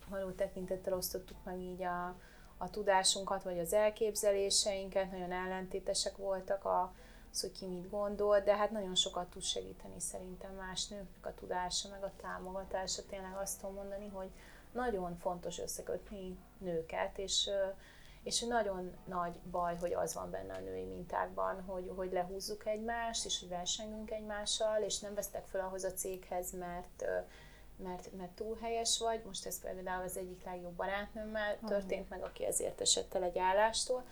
való 0.09 0.29
tekintettel 0.29 0.93
osztottuk 0.93 1.37
meg 1.43 1.59
így 1.59 1.83
a, 1.83 2.15
a 2.57 2.69
tudásunkat, 2.69 3.43
vagy 3.43 3.59
az 3.59 3.73
elképzeléseinket, 3.73 5.11
nagyon 5.11 5.31
ellentétesek 5.31 6.17
voltak 6.17 6.65
a, 6.65 6.93
az, 7.31 7.41
hogy 7.41 7.51
ki 7.51 7.65
mit 7.65 7.89
gondol, 7.89 8.39
de 8.39 8.55
hát 8.55 8.71
nagyon 8.71 8.95
sokat 8.95 9.29
tud 9.29 9.41
segíteni 9.41 9.99
szerintem 9.99 10.51
más 10.51 10.87
nőknek 10.87 11.25
a 11.25 11.33
tudása, 11.33 11.89
meg 11.89 12.03
a 12.03 12.11
támogatása. 12.21 13.05
Tényleg 13.05 13.35
azt 13.35 13.59
tudom 13.59 13.75
mondani, 13.75 14.07
hogy 14.07 14.29
nagyon 14.71 15.17
fontos 15.17 15.59
összekötni 15.59 16.37
nőket, 16.57 17.17
és 17.17 17.49
és 18.23 18.41
nagyon 18.41 18.93
nagy 19.05 19.39
baj, 19.51 19.75
hogy 19.75 19.93
az 19.93 20.13
van 20.13 20.31
benne 20.31 20.53
a 20.53 20.59
női 20.59 20.85
mintákban, 20.85 21.61
hogy, 21.61 21.91
hogy 21.95 22.11
lehúzzuk 22.11 22.65
egymást, 22.65 23.25
és 23.25 23.39
hogy 23.39 23.49
versengünk 23.49 24.11
egymással, 24.11 24.81
és 24.81 24.99
nem 24.99 25.13
vesztek 25.13 25.45
fel 25.45 25.61
ahhoz 25.61 25.83
a 25.83 25.93
céghez, 25.93 26.51
mert 26.51 27.05
mert, 27.83 28.09
mert 28.17 28.31
túl 28.31 28.57
helyes 28.61 28.99
vagy. 28.99 29.21
Most 29.25 29.45
ez 29.45 29.59
például 29.59 30.03
az 30.03 30.17
egyik 30.17 30.43
legjobb 30.43 30.73
barátnőmmel 30.73 31.57
történt 31.65 32.09
meg, 32.09 32.23
aki 32.23 32.45
ezért 32.45 32.81
esett 32.81 33.13
el 33.13 33.23
egy 33.23 33.37
állástól, 33.37 34.03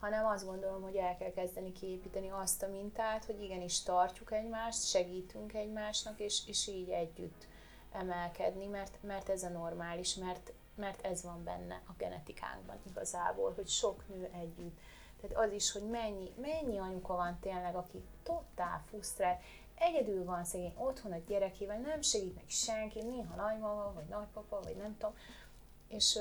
hanem 0.00 0.26
azt 0.26 0.46
gondolom, 0.46 0.82
hogy 0.82 0.96
el 0.96 1.16
kell 1.16 1.32
kezdeni 1.32 1.72
kiépíteni 1.72 2.30
azt 2.30 2.62
a 2.62 2.68
mintát, 2.68 3.24
hogy 3.24 3.42
igenis 3.42 3.82
tartjuk 3.82 4.32
egymást, 4.32 4.88
segítünk 4.88 5.54
egymásnak, 5.54 6.20
és, 6.20 6.42
és 6.46 6.68
így 6.68 6.88
együtt 6.88 7.46
emelkedni, 7.92 8.66
mert, 8.66 8.98
mert 9.02 9.28
ez 9.28 9.42
a 9.42 9.48
normális, 9.48 10.14
mert, 10.14 10.52
mert 10.74 11.04
ez 11.04 11.22
van 11.22 11.44
benne 11.44 11.82
a 11.86 11.92
genetikánkban 11.96 12.76
igazából, 12.90 13.52
hogy 13.54 13.68
sok 13.68 14.08
nő 14.08 14.30
együtt. 14.32 14.78
Tehát 15.20 15.46
az 15.46 15.52
is, 15.52 15.72
hogy 15.72 15.82
mennyi, 15.90 16.32
mennyi 16.40 16.78
anyuka 16.78 17.16
van 17.16 17.38
tényleg, 17.40 17.74
aki 17.74 18.02
totál 18.22 18.84
fusztrál, 18.90 19.40
egyedül 19.74 20.24
van 20.24 20.44
szegény 20.44 20.74
otthon 20.76 21.12
a 21.12 21.18
gyerekével, 21.26 21.78
nem 21.78 22.00
segít 22.00 22.34
neki 22.34 22.50
senki, 22.52 23.02
néha 23.02 23.34
nagymama, 23.34 23.92
vagy 23.94 24.04
nagypapa, 24.04 24.60
vagy 24.64 24.76
nem 24.76 24.96
tudom. 24.98 25.14
És, 25.88 26.18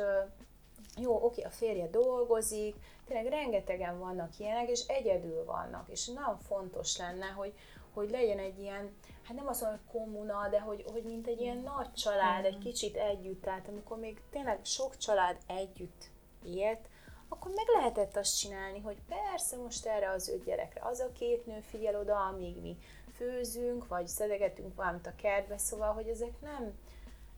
jó, 0.97 1.25
oké, 1.25 1.41
a 1.41 1.49
férje 1.49 1.89
dolgozik, 1.89 2.75
tényleg 3.05 3.31
rengetegen 3.31 3.99
vannak 3.99 4.39
ilyenek, 4.39 4.69
és 4.69 4.85
egyedül 4.87 5.45
vannak, 5.45 5.89
és 5.89 6.07
nagyon 6.07 6.37
fontos 6.37 6.97
lenne, 6.97 7.25
hogy, 7.25 7.53
hogy 7.93 8.09
legyen 8.09 8.39
egy 8.39 8.59
ilyen, 8.59 8.95
hát 9.23 9.35
nem 9.35 9.47
azt 9.47 9.61
mondom, 9.61 9.79
hogy 9.79 10.01
kommuna, 10.01 10.47
de 10.49 10.59
hogy, 10.59 10.85
hogy 10.91 11.03
mint 11.03 11.27
egy 11.27 11.41
ilyen 11.41 11.57
nagy 11.57 11.93
család, 11.93 12.45
egy 12.45 12.57
kicsit 12.57 12.95
együtt, 12.95 13.41
tehát 13.41 13.67
amikor 13.67 13.97
még 13.97 14.21
tényleg 14.29 14.59
sok 14.65 14.97
család 14.97 15.37
együtt 15.47 16.09
élt, 16.45 16.89
akkor 17.27 17.51
meg 17.55 17.65
lehetett 17.67 18.15
azt 18.15 18.39
csinálni, 18.39 18.79
hogy 18.79 18.97
persze 19.07 19.57
most 19.57 19.85
erre 19.85 20.09
az 20.09 20.29
öt 20.29 20.43
gyerekre 20.43 20.81
az 20.83 20.99
a 20.99 21.11
két 21.11 21.45
nő 21.45 21.59
figyel 21.59 21.99
oda, 21.99 22.25
amíg 22.25 22.61
mi 22.61 22.77
főzünk, 23.13 23.87
vagy 23.87 24.07
szedegetünk 24.07 24.75
valamit 24.75 25.07
a 25.07 25.15
kertbe, 25.15 25.57
szóval, 25.57 25.93
hogy 25.93 26.07
ezek 26.07 26.41
nem, 26.41 26.73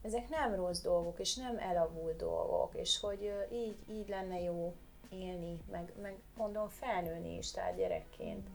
ezek 0.01 0.29
nem 0.29 0.55
rossz 0.55 0.81
dolgok, 0.81 1.19
és 1.19 1.35
nem 1.35 1.57
elavult 1.57 2.15
dolgok, 2.15 2.75
és 2.75 2.99
hogy 2.99 3.47
így, 3.51 3.77
így 3.89 4.09
lenne 4.09 4.41
jó 4.41 4.73
élni, 5.09 5.59
meg, 5.71 5.93
meg 6.01 6.15
mondom 6.37 6.69
felnőni 6.69 7.37
is, 7.37 7.51
tehát 7.51 7.75
gyerekként, 7.75 8.47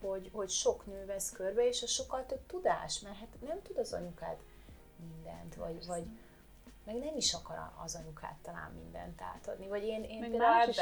hogy, 0.00 0.30
hogy 0.32 0.50
sok 0.50 0.86
nő 0.86 1.06
vesz 1.06 1.30
körbe, 1.30 1.66
és 1.66 1.82
a 1.82 1.86
sokkal 1.86 2.26
több 2.26 2.46
tudás, 2.46 3.00
mert 3.00 3.16
hát 3.16 3.28
nem 3.46 3.62
tud 3.62 3.78
az 3.78 3.92
anyukád 3.92 4.36
mindent, 4.96 5.54
vagy, 5.54 5.86
vagy 5.86 6.04
meg 6.84 6.96
nem 6.98 7.16
is 7.16 7.32
akar 7.32 7.70
az 7.84 7.94
anyukát 7.94 8.36
talán 8.42 8.72
mindent 8.72 9.22
átadni, 9.22 9.68
vagy 9.68 9.82
én, 9.82 10.04
én 10.04 10.20
Meg 10.20 10.30
például 10.30 10.50
más 10.50 10.68
is 10.68 10.76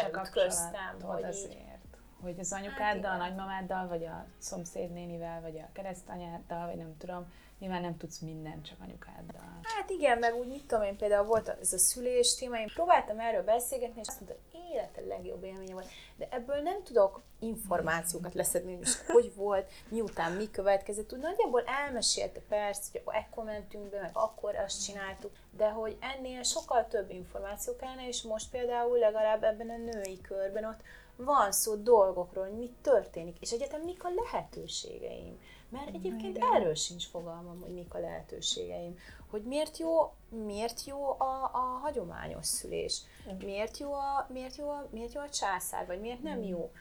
hogy 1.02 1.18
így, 1.18 1.24
azért. 1.24 1.76
Hogy 2.20 2.38
az 2.38 2.52
anyukáddal, 2.52 2.98
igen. 2.98 3.10
a 3.10 3.16
nagymamáddal, 3.16 3.88
vagy 3.88 4.04
a 4.04 4.26
szomszédnénivel, 4.38 5.40
vagy 5.40 5.58
a 5.58 5.68
keresztanyáddal, 5.72 6.66
vagy 6.66 6.76
nem 6.76 6.96
tudom, 6.96 7.32
nyilván 7.58 7.80
nem 7.80 7.96
tudsz 7.96 8.18
mindent 8.18 8.66
csak 8.66 8.76
anyukáddal. 8.80 9.58
Hát 9.62 9.90
igen, 9.90 10.18
meg 10.18 10.34
úgy 10.34 10.48
mit 10.48 10.66
tudom 10.66 10.84
én, 10.84 10.96
például 10.96 11.26
volt 11.26 11.48
ez 11.48 11.72
a 11.72 11.78
szülés 11.78 12.34
téma, 12.34 12.58
én 12.58 12.70
próbáltam 12.74 13.18
erről 13.20 13.44
beszélgetni, 13.44 14.00
és 14.00 14.08
azt 14.08 14.20
mondta, 14.20 14.38
élete 14.72 15.00
legjobb 15.00 15.44
élménye 15.44 15.72
volt, 15.72 15.88
de 16.16 16.28
ebből 16.30 16.60
nem 16.60 16.82
tudok 16.82 17.22
információkat 17.38 18.34
leszedni, 18.34 18.76
hogy 18.76 18.88
hogy 19.06 19.34
volt, 19.34 19.70
miután 19.88 20.32
mi 20.32 20.50
következett, 20.50 21.12
úgy 21.12 21.18
nagyjából 21.18 21.62
elmesélte 21.64 22.40
persze, 22.48 22.82
hogy 23.04 23.14
ekkor 23.14 23.44
mentünk 23.44 23.90
be, 23.90 24.00
meg 24.00 24.10
akkor 24.12 24.54
azt 24.54 24.84
csináltuk, 24.84 25.30
de 25.56 25.68
hogy 25.68 25.96
ennél 26.00 26.42
sokkal 26.42 26.86
több 26.86 27.10
információ 27.10 27.76
kellene, 27.76 28.08
és 28.08 28.22
most 28.22 28.50
például 28.50 28.98
legalább 28.98 29.42
ebben 29.42 29.70
a 29.70 29.76
női 29.76 30.20
körben 30.20 30.64
ott 30.64 30.80
van 31.16 31.52
szó 31.52 31.74
dolgokról, 31.74 32.44
hogy 32.44 32.58
mi 32.58 32.70
történik, 32.82 33.36
és 33.40 33.50
egyetem 33.50 33.80
mik 33.80 34.04
a 34.04 34.08
lehetőségeim. 34.14 35.40
Mert 35.68 35.94
egyébként 35.94 36.36
Igen. 36.36 36.54
erről 36.54 36.74
sincs 36.74 37.06
fogalmam, 37.06 37.60
hogy 37.60 37.72
mik 37.72 37.94
a 37.94 37.98
lehetőségeim. 37.98 38.98
Hogy 39.30 39.42
miért 39.42 39.78
jó, 39.78 40.12
miért 40.28 40.84
jó 40.84 41.10
a, 41.20 41.50
a 41.52 41.78
hagyományos 41.82 42.46
szülés, 42.46 43.02
miért 43.38 43.78
jó 43.78 43.92
a, 43.92 44.26
miért 44.32 44.56
jó 44.56 44.70
a, 44.70 44.88
miért 44.90 45.12
jó 45.12 45.20
a 45.20 45.28
császár, 45.28 45.86
vagy 45.86 46.00
miért 46.00 46.22
nem 46.22 46.42
jó. 46.42 46.72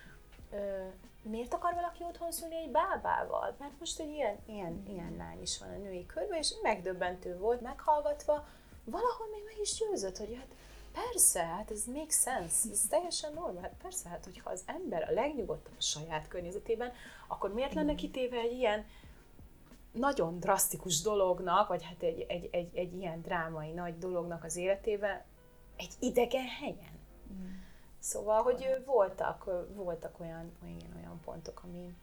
Ö, 0.52 0.88
miért 1.22 1.54
akar 1.54 1.74
valaki 1.74 2.04
otthon 2.04 2.32
szülni 2.32 2.56
egy 2.56 2.72
bábával? 2.72 3.56
Mert 3.60 3.80
most 3.80 4.00
egy 4.00 4.10
ilyen, 4.10 4.38
ilyen, 4.46 4.84
ilyen 4.88 5.16
lány 5.18 5.42
is 5.42 5.60
van 5.60 5.70
a 5.70 5.78
női 5.78 6.06
körben, 6.06 6.38
és 6.38 6.54
megdöbbentő 6.62 7.38
volt 7.38 7.62
meghallgatva, 7.62 8.48
valahol 8.84 9.28
még 9.32 9.44
meg 9.46 9.60
is 9.62 9.78
győzött, 9.78 10.18
hogy 10.18 10.36
hát 10.36 10.56
persze, 10.98 11.46
hát 11.46 11.72
ez 11.72 11.86
make 11.86 12.10
sense, 12.10 12.70
ez 12.72 12.82
teljesen 12.90 13.34
normál, 13.34 13.62
hát 13.62 13.76
persze, 13.82 14.10
hát 14.10 14.24
hogyha 14.24 14.50
az 14.50 14.64
ember 14.66 15.10
a 15.10 15.14
legnyugodtabb 15.14 15.74
a 15.78 15.82
saját 15.82 16.28
környezetében, 16.28 16.92
akkor 17.28 17.54
miért 17.54 17.74
lenne 17.74 17.96
kitéve 17.96 18.38
egy 18.38 18.52
ilyen 18.52 18.86
nagyon 19.92 20.40
drasztikus 20.40 21.02
dolognak, 21.02 21.68
vagy 21.68 21.84
hát 21.84 22.04
egy, 22.04 22.26
egy, 22.28 22.50
egy, 22.52 22.78
egy 22.78 22.96
ilyen 22.96 23.22
drámai 23.22 23.72
nagy 23.72 23.98
dolognak 23.98 24.44
az 24.44 24.56
életében, 24.56 25.24
egy 25.76 25.94
idegen 26.00 26.48
helyen. 26.60 26.96
Szóval, 28.00 28.42
hogy 28.42 28.82
voltak, 28.86 29.50
voltak 29.74 30.20
olyan, 30.20 30.52
olyan, 30.64 30.94
olyan 30.96 31.20
pontok, 31.26 31.62
ami, 31.64 31.96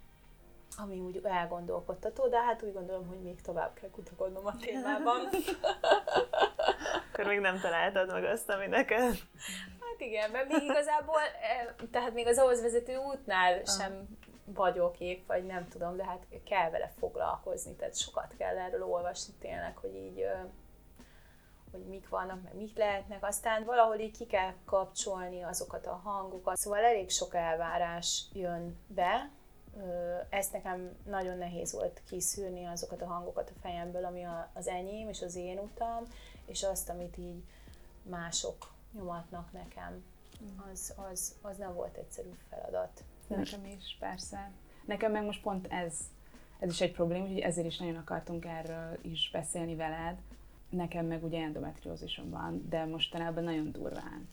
ami 0.77 1.01
úgy 1.01 1.21
elgondolkodtató, 1.23 2.29
de 2.29 2.43
hát 2.43 2.63
úgy 2.63 2.73
gondolom, 2.73 3.07
hogy 3.07 3.21
még 3.21 3.41
tovább 3.41 3.75
kell 3.75 3.91
kutakodnom 3.91 4.47
a 4.47 4.57
témában. 4.57 5.21
Akkor 7.13 7.27
még 7.27 7.39
nem 7.39 7.61
találtad 7.61 8.13
meg 8.13 8.25
azt, 8.25 8.51
ami 8.51 8.67
neked. 8.67 9.19
Hát 9.81 9.99
igen, 9.99 10.31
mert 10.31 10.49
még 10.49 10.63
igazából, 10.63 11.21
eh, 11.21 11.87
tehát 11.91 12.15
még 12.15 12.27
az 12.27 12.39
ahhoz 12.39 12.63
vezető 12.63 12.97
útnál 12.97 13.65
sem 13.65 14.19
vagyok 14.45 15.01
épp, 15.01 15.27
vagy 15.27 15.45
nem 15.45 15.69
tudom, 15.69 15.97
de 15.97 16.05
hát 16.05 16.27
kell 16.45 16.71
vele 16.71 16.93
foglalkozni, 16.99 17.77
tehát 17.77 17.99
sokat 17.99 18.35
kell 18.39 18.59
erről 18.59 18.83
olvasni 18.83 19.35
tényleg, 19.41 19.77
hogy 19.77 19.95
így 19.95 20.27
hogy 21.75 21.87
mik 21.87 22.09
vannak, 22.09 22.43
meg 22.43 22.55
mik 22.55 22.77
lehetnek, 22.77 23.25
aztán 23.25 23.65
valahol 23.65 23.99
így 23.99 24.17
ki 24.17 24.27
kell 24.27 24.53
kapcsolni 24.65 25.43
azokat 25.43 25.87
a 25.87 26.01
hangokat. 26.05 26.57
Szóval 26.57 26.85
elég 26.85 27.11
sok 27.11 27.35
elvárás 27.35 28.25
jön 28.33 28.79
be, 28.87 29.31
ezt 30.29 30.53
nekem 30.53 30.97
nagyon 31.07 31.39
nehéz 31.39 31.73
volt 31.73 32.03
kiszűrni 32.09 32.65
azokat 32.65 33.03
a 33.03 33.07
hangokat 33.07 33.51
a 33.51 33.59
fejemből, 33.61 34.05
ami 34.05 34.23
a- 34.23 34.51
az 34.55 34.69
enyém 34.69 35.09
és 35.09 35.23
az 35.23 35.37
én 35.37 35.59
utam, 35.59 36.03
és 36.47 36.63
azt, 36.63 36.89
amit 36.89 37.17
így 37.19 37.43
mások 38.03 38.73
nyomatnak 38.93 39.53
nekem. 39.53 40.05
Az, 40.73 40.95
az, 41.11 41.35
az 41.43 41.57
nem 41.57 41.75
volt 41.75 41.97
egyszerű 41.97 42.29
feladat. 42.51 43.05
Nekem 43.27 43.65
is, 43.79 43.97
persze. 44.01 44.51
Nekem 44.85 45.13
meg 45.13 45.25
most 45.25 45.43
pont 45.43 45.67
ez, 45.71 45.95
ez 46.59 46.71
is 46.71 46.81
egy 46.81 46.93
probléma, 46.93 47.25
úgyhogy 47.25 47.39
ezért 47.39 47.67
is 47.67 47.79
nagyon 47.79 47.97
akartunk 47.97 48.45
erről 48.45 48.99
is 49.03 49.31
beszélni 49.33 49.75
veled. 49.75 50.19
Nekem 50.71 51.07
meg 51.07 51.25
ugye 51.25 51.43
endometriózisom 51.43 52.31
van, 52.31 52.67
de 52.69 52.85
mostanában 52.85 53.45
nagyon 53.45 53.73
durván. 53.73 54.29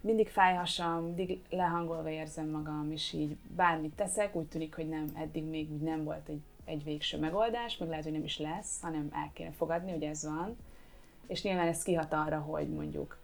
Mindig 0.00 0.28
fáj 0.28 0.54
hasam, 0.54 1.04
mindig 1.04 1.40
lehangolva 1.50 2.10
érzem 2.10 2.48
magam, 2.48 2.90
és 2.92 3.12
így 3.12 3.36
bármit 3.56 3.94
teszek, 3.94 4.34
úgy 4.34 4.46
tűnik, 4.46 4.74
hogy 4.74 4.88
nem, 4.88 5.06
eddig 5.14 5.44
még 5.44 5.68
nem 5.68 6.04
volt 6.04 6.28
egy, 6.28 6.40
egy 6.64 6.84
végső 6.84 7.18
megoldás, 7.18 7.76
meg 7.76 7.88
lehet, 7.88 8.04
hogy 8.04 8.12
nem 8.12 8.24
is 8.24 8.38
lesz, 8.38 8.80
hanem 8.80 9.08
el 9.12 9.30
kéne 9.32 9.50
fogadni, 9.50 9.90
hogy 9.90 10.02
ez 10.02 10.24
van. 10.24 10.56
És 11.26 11.42
nyilván 11.42 11.68
ez 11.68 11.82
kihat 11.82 12.12
arra, 12.12 12.38
hogy 12.38 12.68
mondjuk 12.68 13.18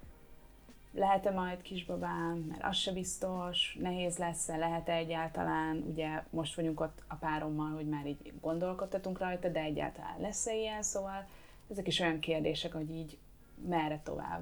lehet-e 0.95 1.31
majd 1.31 1.63
kisbabám, 1.63 2.37
mert 2.49 2.65
az 2.65 2.77
se 2.77 2.93
biztos, 2.93 3.77
nehéz 3.81 4.19
lesz-e, 4.19 4.57
lehet-e 4.57 4.93
egyáltalán, 4.93 5.77
ugye 5.77 6.23
most 6.31 6.55
vagyunk 6.55 6.81
ott 6.81 7.03
a 7.07 7.15
párommal, 7.15 7.71
hogy 7.75 7.89
már 7.89 8.07
így 8.07 8.33
gondolkodtatunk 8.41 9.19
rajta, 9.19 9.49
de 9.49 9.61
egyáltalán 9.61 10.21
lesz-e 10.21 10.55
ilyen, 10.55 10.83
szóval 10.83 11.29
ezek 11.71 11.87
is 11.87 12.01
olyan 12.01 12.19
kérdések, 12.19 12.73
hogy 12.73 12.91
így 12.91 13.19
merre 13.69 14.01
tovább. 14.05 14.42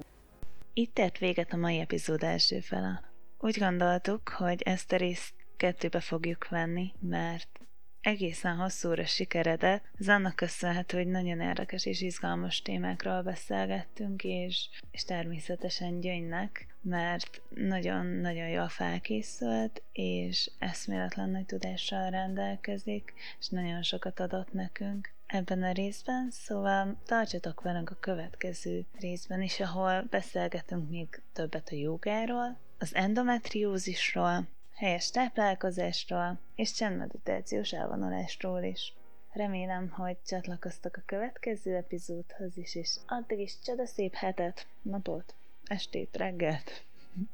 Itt 0.73 0.99
ért 0.99 1.17
véget 1.17 1.53
a 1.53 1.57
mai 1.57 1.79
epizód 1.79 2.23
első 2.23 2.59
fele. 2.59 3.03
Úgy 3.39 3.59
gondoltuk, 3.59 4.29
hogy 4.29 4.61
ezt 4.61 4.91
a 4.91 4.97
részt 4.97 5.33
kettőbe 5.57 5.99
fogjuk 5.99 6.47
venni, 6.49 6.93
mert 6.99 7.59
egészen 8.01 8.55
hosszúra 8.55 9.05
sikeredett. 9.05 9.83
Ez 9.99 10.07
annak 10.07 10.35
köszönhető, 10.35 10.97
hogy 10.97 11.07
nagyon 11.07 11.39
érdekes 11.39 11.85
és 11.85 12.01
izgalmas 12.01 12.61
témákról 12.61 13.21
beszélgettünk, 13.21 14.23
és, 14.23 14.69
és 14.91 15.03
természetesen 15.03 15.99
Gyöngynek, 15.99 16.75
mert 16.81 17.41
nagyon-nagyon 17.49 18.49
jól 18.49 18.69
felkészült, 18.69 19.81
és 19.91 20.51
eszméletlen 20.59 21.29
nagy 21.29 21.45
tudással 21.45 22.09
rendelkezik, 22.09 23.13
és 23.39 23.47
nagyon 23.47 23.83
sokat 23.83 24.19
adott 24.19 24.53
nekünk 24.53 25.09
ebben 25.31 25.63
a 25.63 25.71
részben, 25.71 26.27
szóval 26.31 26.97
tartsatok 27.05 27.61
velünk 27.61 27.89
a 27.89 27.97
következő 27.99 28.85
részben 28.99 29.41
is, 29.41 29.59
ahol 29.59 30.01
beszélgetünk 30.09 30.89
még 30.89 31.21
többet 31.33 31.69
a 31.71 31.75
jogáról, 31.75 32.57
az 32.79 32.95
endometriózisról, 32.95 34.47
helyes 34.75 35.11
táplálkozásról 35.11 36.39
és 36.55 36.71
csendmeditációs 36.71 37.71
elvonulásról 37.71 38.63
is. 38.63 38.93
Remélem, 39.33 39.89
hogy 39.89 40.17
csatlakoztok 40.25 40.97
a 40.97 41.03
következő 41.05 41.75
epizódhoz 41.75 42.57
is, 42.57 42.75
és 42.75 42.95
addig 43.07 43.39
is 43.39 43.53
csodaszép 43.63 44.13
hetet, 44.13 44.67
napot, 44.81 45.35
estét, 45.65 46.17
reggelt 46.17 46.83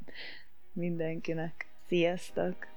mindenkinek. 0.73 1.65
Sziasztok! 1.87 2.67